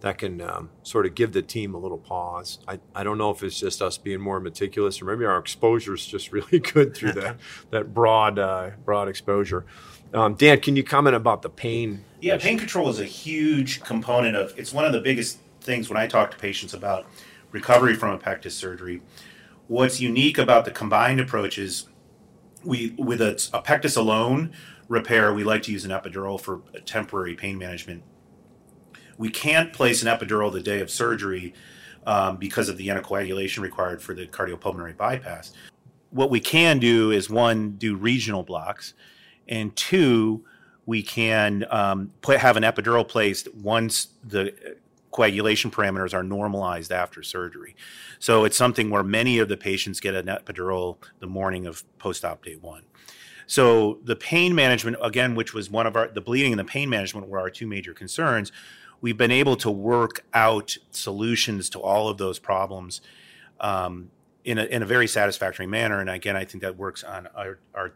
that 0.00 0.18
can 0.18 0.40
um, 0.40 0.70
sort 0.82 1.06
of 1.06 1.14
give 1.14 1.32
the 1.32 1.40
team 1.40 1.74
a 1.74 1.78
little 1.78 1.96
pause. 1.96 2.58
I, 2.68 2.78
I 2.94 3.04
don't 3.04 3.16
know 3.16 3.30
if 3.30 3.42
it's 3.42 3.58
just 3.58 3.80
us 3.80 3.96
being 3.96 4.20
more 4.20 4.38
meticulous 4.38 5.00
or 5.00 5.06
maybe 5.06 5.24
our 5.24 5.38
exposure 5.38 5.94
is 5.94 6.06
just 6.06 6.30
really 6.32 6.58
good 6.58 6.94
through 6.94 7.12
that 7.12 7.38
that 7.70 7.94
broad 7.94 8.38
uh, 8.38 8.70
broad 8.84 9.08
exposure. 9.08 9.64
Um, 10.12 10.34
Dan, 10.34 10.60
can 10.60 10.76
you 10.76 10.84
comment 10.84 11.16
about 11.16 11.42
the 11.42 11.50
pain? 11.50 12.04
Yeah, 12.20 12.36
pain 12.36 12.58
control 12.58 12.88
is 12.88 13.00
a 13.00 13.04
huge 13.04 13.82
component 13.82 14.36
of. 14.36 14.56
It's 14.58 14.72
one 14.72 14.84
of 14.84 14.92
the 14.92 15.00
biggest 15.00 15.38
things 15.60 15.88
when 15.88 15.96
I 15.96 16.06
talk 16.06 16.30
to 16.30 16.36
patients 16.36 16.74
about 16.74 17.06
recovery 17.54 17.94
from 17.94 18.10
a 18.10 18.18
pectus 18.18 18.54
surgery. 18.54 19.00
What's 19.68 20.00
unique 20.00 20.36
about 20.36 20.66
the 20.66 20.72
combined 20.72 21.20
approaches, 21.20 21.88
we 22.64 22.94
with 22.98 23.22
a, 23.22 23.48
a 23.54 23.62
pectus 23.62 23.96
alone 23.96 24.52
repair, 24.88 25.32
we 25.32 25.44
like 25.44 25.62
to 25.62 25.72
use 25.72 25.84
an 25.86 25.92
epidural 25.92 26.38
for 26.38 26.60
temporary 26.84 27.34
pain 27.34 27.56
management. 27.56 28.02
We 29.16 29.30
can't 29.30 29.72
place 29.72 30.02
an 30.02 30.08
epidural 30.08 30.52
the 30.52 30.60
day 30.60 30.80
of 30.80 30.90
surgery 30.90 31.54
um, 32.04 32.36
because 32.36 32.68
of 32.68 32.76
the 32.76 32.88
anticoagulation 32.88 33.60
required 33.62 34.02
for 34.02 34.12
the 34.14 34.26
cardiopulmonary 34.26 34.96
bypass. 34.96 35.52
What 36.10 36.30
we 36.30 36.40
can 36.40 36.80
do 36.80 37.12
is 37.12 37.30
one, 37.30 37.76
do 37.76 37.94
regional 37.94 38.42
blocks, 38.42 38.94
and 39.48 39.74
two, 39.76 40.44
we 40.86 41.02
can 41.02 41.64
um, 41.70 42.12
put, 42.20 42.38
have 42.38 42.56
an 42.56 42.64
epidural 42.64 43.06
placed 43.06 43.54
once 43.54 44.08
the 44.24 44.76
coagulation 45.14 45.70
parameters 45.70 46.12
are 46.12 46.24
normalized 46.24 46.90
after 46.90 47.22
surgery. 47.22 47.76
So 48.18 48.44
it's 48.44 48.56
something 48.56 48.90
where 48.90 49.04
many 49.04 49.38
of 49.38 49.48
the 49.48 49.56
patients 49.56 50.00
get 50.00 50.14
an 50.16 50.26
epidural 50.26 50.96
the 51.20 51.28
morning 51.28 51.66
of 51.66 51.84
post-op 51.98 52.44
day 52.44 52.56
one. 52.56 52.82
So 53.46 54.00
the 54.02 54.16
pain 54.16 54.56
management, 54.56 54.96
again, 55.00 55.36
which 55.36 55.54
was 55.54 55.70
one 55.70 55.86
of 55.86 55.94
our, 55.94 56.08
the 56.08 56.20
bleeding 56.20 56.52
and 56.52 56.58
the 56.58 56.64
pain 56.64 56.88
management 56.90 57.28
were 57.28 57.38
our 57.38 57.48
two 57.48 57.68
major 57.68 57.94
concerns. 57.94 58.50
We've 59.00 59.16
been 59.16 59.30
able 59.30 59.56
to 59.58 59.70
work 59.70 60.24
out 60.34 60.76
solutions 60.90 61.70
to 61.70 61.78
all 61.80 62.08
of 62.08 62.18
those 62.18 62.40
problems 62.40 63.00
um, 63.60 64.10
in, 64.44 64.58
a, 64.58 64.64
in 64.64 64.82
a 64.82 64.86
very 64.86 65.06
satisfactory 65.06 65.68
manner. 65.68 66.00
And 66.00 66.10
again, 66.10 66.34
I 66.34 66.44
think 66.44 66.62
that 66.62 66.76
works 66.76 67.04
on 67.04 67.28
our, 67.36 67.60
our, 67.72 67.92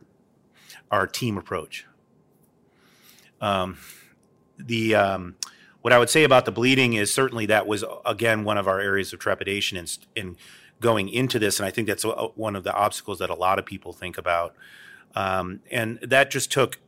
our 0.93 1.07
team 1.09 1.37
approach. 1.37 1.85
Um, 3.41 3.79
the, 4.57 4.95
um, 4.95 5.35
what 5.83 5.93
I 5.93 5.99
would 5.99 6.11
say 6.11 6.25
about 6.25 6.45
the 6.45 6.53
bleeding 6.53 6.95
is 6.95 7.13
certainly 7.13 7.47
that 7.47 7.67
was 7.67 7.85
again 8.05 8.45
one 8.45 8.59
of 8.59 8.67
our 8.67 8.81
areas 8.81 9.13
of 9.13 9.21
trepidation 9.21 9.79
in, 9.79 9.87
in 10.17 10.37
going 10.81 11.09
into 11.09 11.39
this, 11.39 11.59
and 11.59 11.67
I 11.67 11.71
think 11.71 11.89
that's 11.89 12.05
a, 12.05 12.11
one 12.35 12.57
of 12.57 12.65
the 12.65 12.73
obstacles 12.73 13.19
that 13.19 13.31
a 13.31 13.35
lot 13.35 13.59
of 13.59 13.67
people 13.67 13.93
think 13.93 14.19
about, 14.19 14.55
um, 15.15 15.61
and 15.71 15.99
that 16.03 16.31
just 16.31 16.53
took 16.53 16.79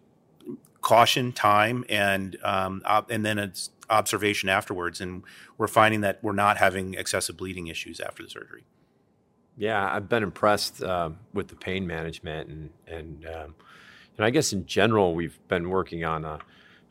caution, 0.81 1.33
time, 1.33 1.85
and 1.89 2.37
um, 2.43 2.83
op- 2.85 3.11
and 3.11 3.25
then 3.25 3.39
it's 3.39 3.71
observation 3.89 4.49
afterwards, 4.49 5.01
and 5.01 5.23
we're 5.59 5.67
finding 5.67 6.01
that 6.03 6.19
we're 6.23 6.33
not 6.33 6.57
having 6.59 6.95
excessive 6.95 7.37
bleeding 7.37 7.67
issues 7.67 8.01
after 8.01 8.23
the 8.23 8.31
surgery. 8.31 8.65
Yeah, 9.57 9.93
I've 9.93 10.09
been 10.09 10.23
impressed 10.23 10.83
uh, 10.83 11.11
with 11.35 11.49
the 11.49 11.57
pain 11.57 11.87
management, 11.87 12.49
and 12.49 12.71
and 12.87 13.27
um, 13.27 13.55
and 14.17 14.25
I 14.25 14.31
guess 14.31 14.53
in 14.53 14.67
general 14.67 15.15
we've 15.15 15.39
been 15.49 15.69
working 15.69 16.05
on 16.05 16.25
a 16.25 16.39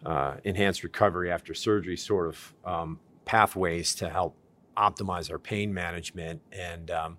uh, 0.06 0.36
enhanced 0.44 0.84
recovery 0.84 1.32
after 1.32 1.54
surgery 1.54 1.98
sort 1.98 2.28
of 2.28 2.54
um, 2.66 3.00
pathways 3.26 3.96
to 3.96 4.10
help 4.10 4.36
optimize 4.78 5.30
our 5.32 5.40
pain 5.40 5.74
management. 5.74 6.42
And 6.52 6.90
um, 6.92 7.18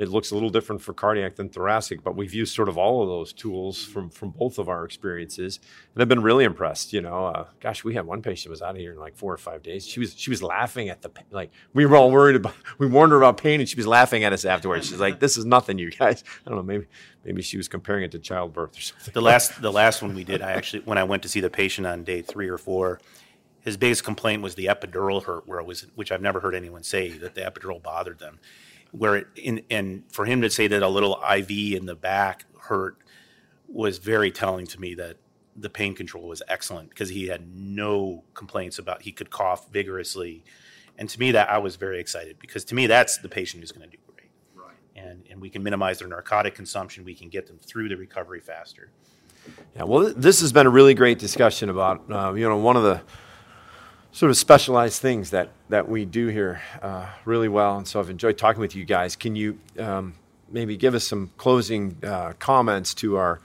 it 0.00 0.08
looks 0.08 0.30
a 0.30 0.34
little 0.34 0.48
different 0.48 0.80
for 0.80 0.94
cardiac 0.94 1.36
than 1.36 1.50
thoracic, 1.50 2.02
but 2.02 2.16
we've 2.16 2.32
used 2.32 2.54
sort 2.54 2.70
of 2.70 2.78
all 2.78 3.02
of 3.02 3.08
those 3.10 3.34
tools 3.34 3.84
from 3.84 4.08
from 4.08 4.30
both 4.30 4.58
of 4.58 4.66
our 4.66 4.82
experiences, 4.86 5.60
and 5.94 6.00
I've 6.00 6.08
been 6.08 6.22
really 6.22 6.44
impressed. 6.44 6.94
You 6.94 7.02
know, 7.02 7.26
uh, 7.26 7.44
gosh, 7.60 7.84
we 7.84 7.92
had 7.92 8.06
one 8.06 8.22
patient 8.22 8.48
was 8.48 8.62
out 8.62 8.70
of 8.70 8.76
here 8.78 8.92
in 8.92 8.98
like 8.98 9.14
four 9.14 9.30
or 9.30 9.36
five 9.36 9.62
days. 9.62 9.86
She 9.86 10.00
was 10.00 10.18
she 10.18 10.30
was 10.30 10.42
laughing 10.42 10.88
at 10.88 11.02
the 11.02 11.10
like 11.30 11.50
we 11.74 11.84
were 11.84 11.96
all 11.96 12.10
worried 12.10 12.36
about 12.36 12.54
we 12.78 12.86
warned 12.86 13.12
her 13.12 13.18
about 13.18 13.36
pain, 13.36 13.60
and 13.60 13.68
she 13.68 13.76
was 13.76 13.86
laughing 13.86 14.24
at 14.24 14.32
us 14.32 14.46
afterwards. 14.46 14.88
She's 14.88 15.00
like, 15.00 15.20
"This 15.20 15.36
is 15.36 15.44
nothing, 15.44 15.78
you 15.78 15.90
guys." 15.90 16.24
I 16.46 16.48
don't 16.48 16.56
know, 16.56 16.62
maybe 16.62 16.86
maybe 17.22 17.42
she 17.42 17.58
was 17.58 17.68
comparing 17.68 18.02
it 18.04 18.12
to 18.12 18.18
childbirth 18.18 18.78
or 18.78 18.80
something. 18.80 19.12
The 19.12 19.20
last 19.20 19.60
the 19.60 19.72
last 19.72 20.00
one 20.00 20.14
we 20.14 20.24
did, 20.24 20.40
I 20.40 20.52
actually 20.52 20.82
when 20.86 20.96
I 20.96 21.04
went 21.04 21.22
to 21.24 21.28
see 21.28 21.40
the 21.40 21.50
patient 21.50 21.86
on 21.86 22.04
day 22.04 22.22
three 22.22 22.48
or 22.48 22.56
four, 22.56 23.00
his 23.60 23.76
biggest 23.76 24.04
complaint 24.04 24.42
was 24.42 24.54
the 24.54 24.64
epidural 24.64 25.22
hurt, 25.22 25.46
where 25.46 25.58
it 25.58 25.66
was, 25.66 25.82
which 25.94 26.10
I've 26.10 26.22
never 26.22 26.40
heard 26.40 26.54
anyone 26.54 26.84
say 26.84 27.10
that 27.18 27.34
the 27.34 27.42
epidural 27.42 27.82
bothered 27.82 28.18
them. 28.18 28.38
Where 28.92 29.16
it, 29.16 29.26
in, 29.36 29.62
and 29.70 30.04
for 30.10 30.24
him 30.24 30.42
to 30.42 30.50
say 30.50 30.66
that 30.66 30.82
a 30.82 30.88
little 30.88 31.22
IV 31.22 31.50
in 31.50 31.86
the 31.86 31.94
back 31.94 32.44
hurt 32.62 32.98
was 33.68 33.98
very 33.98 34.30
telling 34.30 34.66
to 34.66 34.80
me 34.80 34.94
that 34.94 35.16
the 35.56 35.70
pain 35.70 35.94
control 35.94 36.26
was 36.26 36.42
excellent 36.48 36.90
because 36.90 37.08
he 37.08 37.28
had 37.28 37.54
no 37.54 38.24
complaints 38.34 38.78
about 38.78 39.02
he 39.02 39.12
could 39.12 39.30
cough 39.30 39.70
vigorously, 39.70 40.44
and 40.98 41.08
to 41.08 41.20
me 41.20 41.32
that 41.32 41.50
I 41.50 41.58
was 41.58 41.76
very 41.76 42.00
excited 42.00 42.38
because 42.38 42.64
to 42.66 42.74
me 42.74 42.86
that's 42.86 43.18
the 43.18 43.28
patient 43.28 43.62
who's 43.62 43.72
going 43.72 43.88
to 43.88 43.96
do 43.96 44.02
great, 44.06 44.30
right? 44.54 44.76
And 44.96 45.24
and 45.30 45.40
we 45.40 45.50
can 45.50 45.62
minimize 45.62 45.98
their 45.98 46.08
narcotic 46.08 46.54
consumption, 46.54 47.04
we 47.04 47.14
can 47.14 47.28
get 47.28 47.46
them 47.46 47.58
through 47.58 47.88
the 47.88 47.96
recovery 47.96 48.40
faster. 48.40 48.90
Yeah, 49.74 49.84
well, 49.84 50.12
this 50.14 50.40
has 50.40 50.52
been 50.52 50.66
a 50.66 50.70
really 50.70 50.94
great 50.94 51.18
discussion 51.18 51.68
about 51.68 52.10
uh, 52.10 52.32
you 52.34 52.48
know 52.48 52.56
one 52.58 52.76
of 52.76 52.82
the 52.82 53.00
sort 54.12 54.30
of 54.30 54.36
specialized 54.36 55.00
things 55.00 55.30
that 55.30 55.50
that 55.68 55.88
we 55.88 56.04
do 56.04 56.28
here 56.28 56.60
uh, 56.82 57.06
really 57.24 57.48
well, 57.48 57.76
and 57.76 57.86
so 57.86 58.00
I've 58.00 58.10
enjoyed 58.10 58.38
talking 58.38 58.60
with 58.60 58.74
you 58.74 58.84
guys. 58.84 59.16
Can 59.16 59.36
you 59.36 59.58
um, 59.78 60.14
maybe 60.50 60.76
give 60.76 60.94
us 60.94 61.06
some 61.06 61.30
closing 61.36 61.96
uh, 62.02 62.32
comments 62.38 62.94
to 62.94 63.16
our 63.16 63.40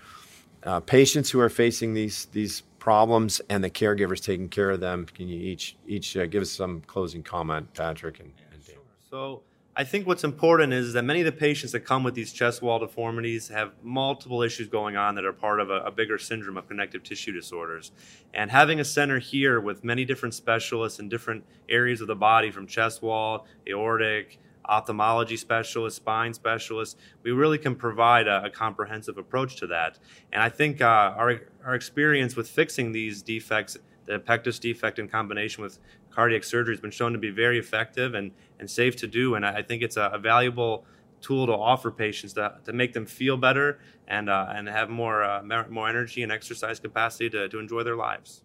uh, 0.64 0.80
patients 0.80 1.30
who 1.30 1.40
are 1.40 1.50
facing 1.50 1.94
these 1.94 2.26
these 2.26 2.64
problems 2.80 3.42
and 3.50 3.64
the 3.64 3.70
caregivers 3.70 4.24
taking 4.24 4.50
care 4.50 4.72
of 4.72 4.80
them? 4.80 5.06
Can 5.06 5.28
you 5.28 5.40
each 5.40 5.76
each 5.88 6.18
uh, 6.18 6.26
give 6.26 6.42
us 6.42 6.52
some 6.52 6.82
closing 6.88 7.24
comment, 7.24 7.74
Patrick 7.74 8.20
and, 8.20 8.32
and 8.52 8.66
Dave? 8.66 8.78
So 9.10 9.42
I 9.78 9.84
think 9.84 10.08
what's 10.08 10.24
important 10.24 10.72
is 10.72 10.94
that 10.94 11.04
many 11.04 11.20
of 11.20 11.26
the 11.26 11.34
patients 11.34 11.74
that 11.74 11.82
come 11.82 12.06
with 12.06 12.14
these 12.14 12.32
chest 12.32 12.62
wall 12.62 12.80
deformities 12.80 13.50
have 13.50 13.74
multiple 13.84 14.42
issues 14.42 14.70
going 14.70 14.96
on 14.96 15.16
that 15.16 15.26
are 15.26 15.34
part 15.34 15.60
of 15.60 15.70
a, 15.70 15.82
a, 15.82 15.92
bigger 15.92 16.18
syndrome 16.18 16.56
of 16.56 16.66
connective 16.70 17.04
tissue 17.04 17.34
disorders. 17.34 17.92
And 18.34 18.50
having 18.52 18.80
a 18.80 18.86
center 18.86 19.20
here 19.20 19.60
with 19.60 19.84
many 19.84 20.06
different 20.06 20.34
specialists 20.34 21.00
in 21.00 21.10
different 21.10 21.44
areas 21.68 22.00
of 22.00 22.08
the 22.08 22.16
body, 22.16 22.52
from 22.52 22.68
chest 22.68 23.02
wall, 23.02 23.48
aortic, 23.68 24.40
ophthalmology 24.64 25.36
specialists, 25.36 25.98
spine 25.98 26.34
specialists, 26.34 26.96
we 27.24 27.32
really 27.32 27.58
can 27.58 27.76
provide 27.76 28.28
a, 28.28 28.46
a 28.46 28.50
comprehensive 28.50 29.18
approach 29.18 29.58
to 29.58 29.68
that. 29.68 30.00
And 30.32 30.42
I 30.42 30.48
think 30.48 30.80
uh, 30.80 30.86
our, 30.86 31.42
our 31.66 31.76
experience 31.76 32.38
with 32.38 32.48
fixing 32.48 32.94
these 32.94 33.22
defects 33.22 33.78
the 34.06 34.20
pectus 34.20 34.60
defect 34.60 35.00
in 35.00 35.08
combination 35.08 35.64
with 35.64 35.80
cardiac 36.16 36.44
surgery 36.44 36.74
has 36.74 36.82
been 36.82 36.92
shown 36.92 37.12
to 37.12 37.20
be 37.20 37.30
very 37.30 37.60
effective 37.60 38.14
and, 38.14 38.32
and 38.60 38.70
safe 38.70 38.96
to 38.98 39.08
do. 39.08 39.36
And 39.36 39.46
I 39.46 39.62
think 39.62 39.84
it's 39.84 39.98
a, 39.98 40.10
a 40.14 40.18
valuable 40.18 40.86
tool 41.22 41.46
to 41.48 41.54
offer 41.54 41.92
patients 41.92 42.34
to, 42.34 42.56
to 42.64 42.74
make 42.74 42.94
them 42.94 43.06
feel 43.06 43.36
better 43.36 43.80
and, 44.08 44.30
uh, 44.30 44.48
and 44.50 44.68
have 44.70 44.90
more, 44.90 45.24
uh, 45.24 45.44
more 45.70 45.90
energy 45.90 46.24
and 46.24 46.32
exercise 46.32 46.80
capacity 46.80 47.30
to, 47.32 47.50
to 47.50 47.60
enjoy 47.60 47.84
their 47.84 47.96
lives. 47.96 48.44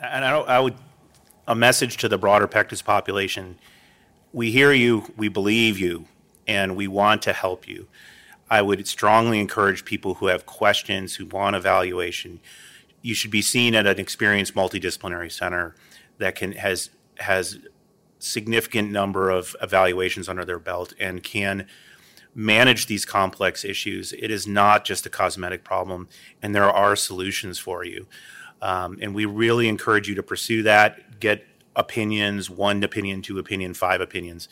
And 0.00 0.24
I, 0.24 0.38
I 0.38 0.60
would, 0.60 0.74
a 1.46 1.54
message 1.54 1.96
to 1.98 2.08
the 2.08 2.18
broader 2.18 2.46
pectus 2.46 2.82
population 2.82 3.58
we 4.32 4.50
hear 4.50 4.72
you, 4.72 5.10
we 5.16 5.28
believe 5.28 5.78
you, 5.78 6.04
and 6.46 6.76
we 6.76 6.86
want 6.86 7.22
to 7.22 7.32
help 7.32 7.66
you. 7.66 7.88
I 8.50 8.60
would 8.60 8.86
strongly 8.86 9.40
encourage 9.40 9.86
people 9.86 10.14
who 10.14 10.26
have 10.26 10.44
questions, 10.44 11.14
who 11.14 11.24
want 11.24 11.56
evaluation, 11.56 12.40
you 13.00 13.14
should 13.14 13.30
be 13.30 13.42
seen 13.42 13.74
at 13.74 13.86
an 13.86 13.98
experienced 13.98 14.54
multidisciplinary 14.54 15.30
center 15.30 15.74
that 16.18 16.34
can 16.34 16.52
has 16.52 16.90
has 17.18 17.58
significant 18.18 18.90
number 18.90 19.30
of 19.30 19.56
evaluations 19.62 20.28
under 20.28 20.44
their 20.44 20.58
belt 20.58 20.92
and 20.98 21.22
can 21.22 21.66
manage 22.34 22.86
these 22.86 23.04
complex 23.04 23.64
issues. 23.64 24.12
It 24.12 24.30
is 24.30 24.46
not 24.46 24.84
just 24.84 25.06
a 25.06 25.10
cosmetic 25.10 25.64
problem, 25.64 26.08
and 26.42 26.54
there 26.54 26.70
are 26.70 26.96
solutions 26.96 27.58
for 27.58 27.84
you. 27.84 28.06
Um, 28.60 28.98
and 29.00 29.14
we 29.14 29.24
really 29.24 29.68
encourage 29.68 30.08
you 30.08 30.14
to 30.16 30.22
pursue 30.22 30.62
that. 30.64 31.20
Get 31.20 31.44
opinions, 31.76 32.50
one 32.50 32.82
opinion, 32.82 33.22
two 33.22 33.38
opinion, 33.38 33.74
five 33.74 34.00
opinions. 34.00 34.48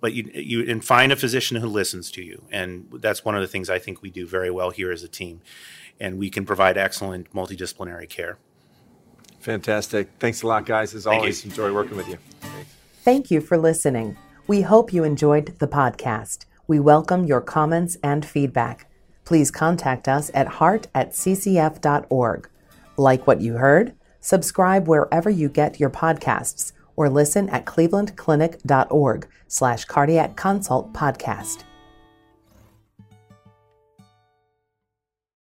But 0.00 0.14
you, 0.14 0.30
you 0.34 0.68
and 0.68 0.84
find 0.84 1.12
a 1.12 1.16
physician 1.16 1.58
who 1.58 1.68
listens 1.68 2.10
to 2.12 2.22
you, 2.22 2.44
and 2.50 2.88
that's 2.94 3.24
one 3.24 3.36
of 3.36 3.40
the 3.40 3.46
things 3.46 3.70
I 3.70 3.78
think 3.78 4.02
we 4.02 4.10
do 4.10 4.26
very 4.26 4.50
well 4.50 4.70
here 4.70 4.90
as 4.90 5.02
a 5.02 5.08
team 5.08 5.42
and 6.02 6.18
we 6.18 6.30
can 6.30 6.44
provide 6.44 6.76
excellent 6.76 7.32
multidisciplinary 7.32 8.08
care. 8.08 8.36
Fantastic. 9.42 10.08
Thanks 10.20 10.42
a 10.42 10.46
lot, 10.46 10.66
guys. 10.66 10.94
As 10.94 11.04
Thank 11.04 11.18
always, 11.18 11.44
you. 11.44 11.50
enjoy 11.50 11.72
working 11.74 11.96
with 11.96 12.08
you. 12.08 12.18
Thank 13.02 13.30
you 13.30 13.40
for 13.40 13.58
listening. 13.58 14.16
We 14.46 14.62
hope 14.62 14.92
you 14.92 15.02
enjoyed 15.02 15.58
the 15.58 15.66
podcast. 15.66 16.46
We 16.68 16.78
welcome 16.78 17.24
your 17.24 17.40
comments 17.40 17.96
and 18.04 18.24
feedback. 18.24 18.86
Please 19.24 19.50
contact 19.50 20.06
us 20.06 20.30
at 20.32 20.46
heart 20.46 20.86
at 20.94 21.10
ccf.org. 21.10 22.48
Like 22.96 23.26
what 23.26 23.40
you 23.40 23.54
heard? 23.54 23.94
Subscribe 24.20 24.86
wherever 24.86 25.28
you 25.28 25.48
get 25.48 25.80
your 25.80 25.90
podcasts 25.90 26.72
or 26.94 27.08
listen 27.08 27.48
at 27.48 27.64
clevelandclinic.org 27.64 29.26
slash 29.48 29.84
cardiac 29.86 30.36
consult 30.36 30.92
podcast. 30.92 31.64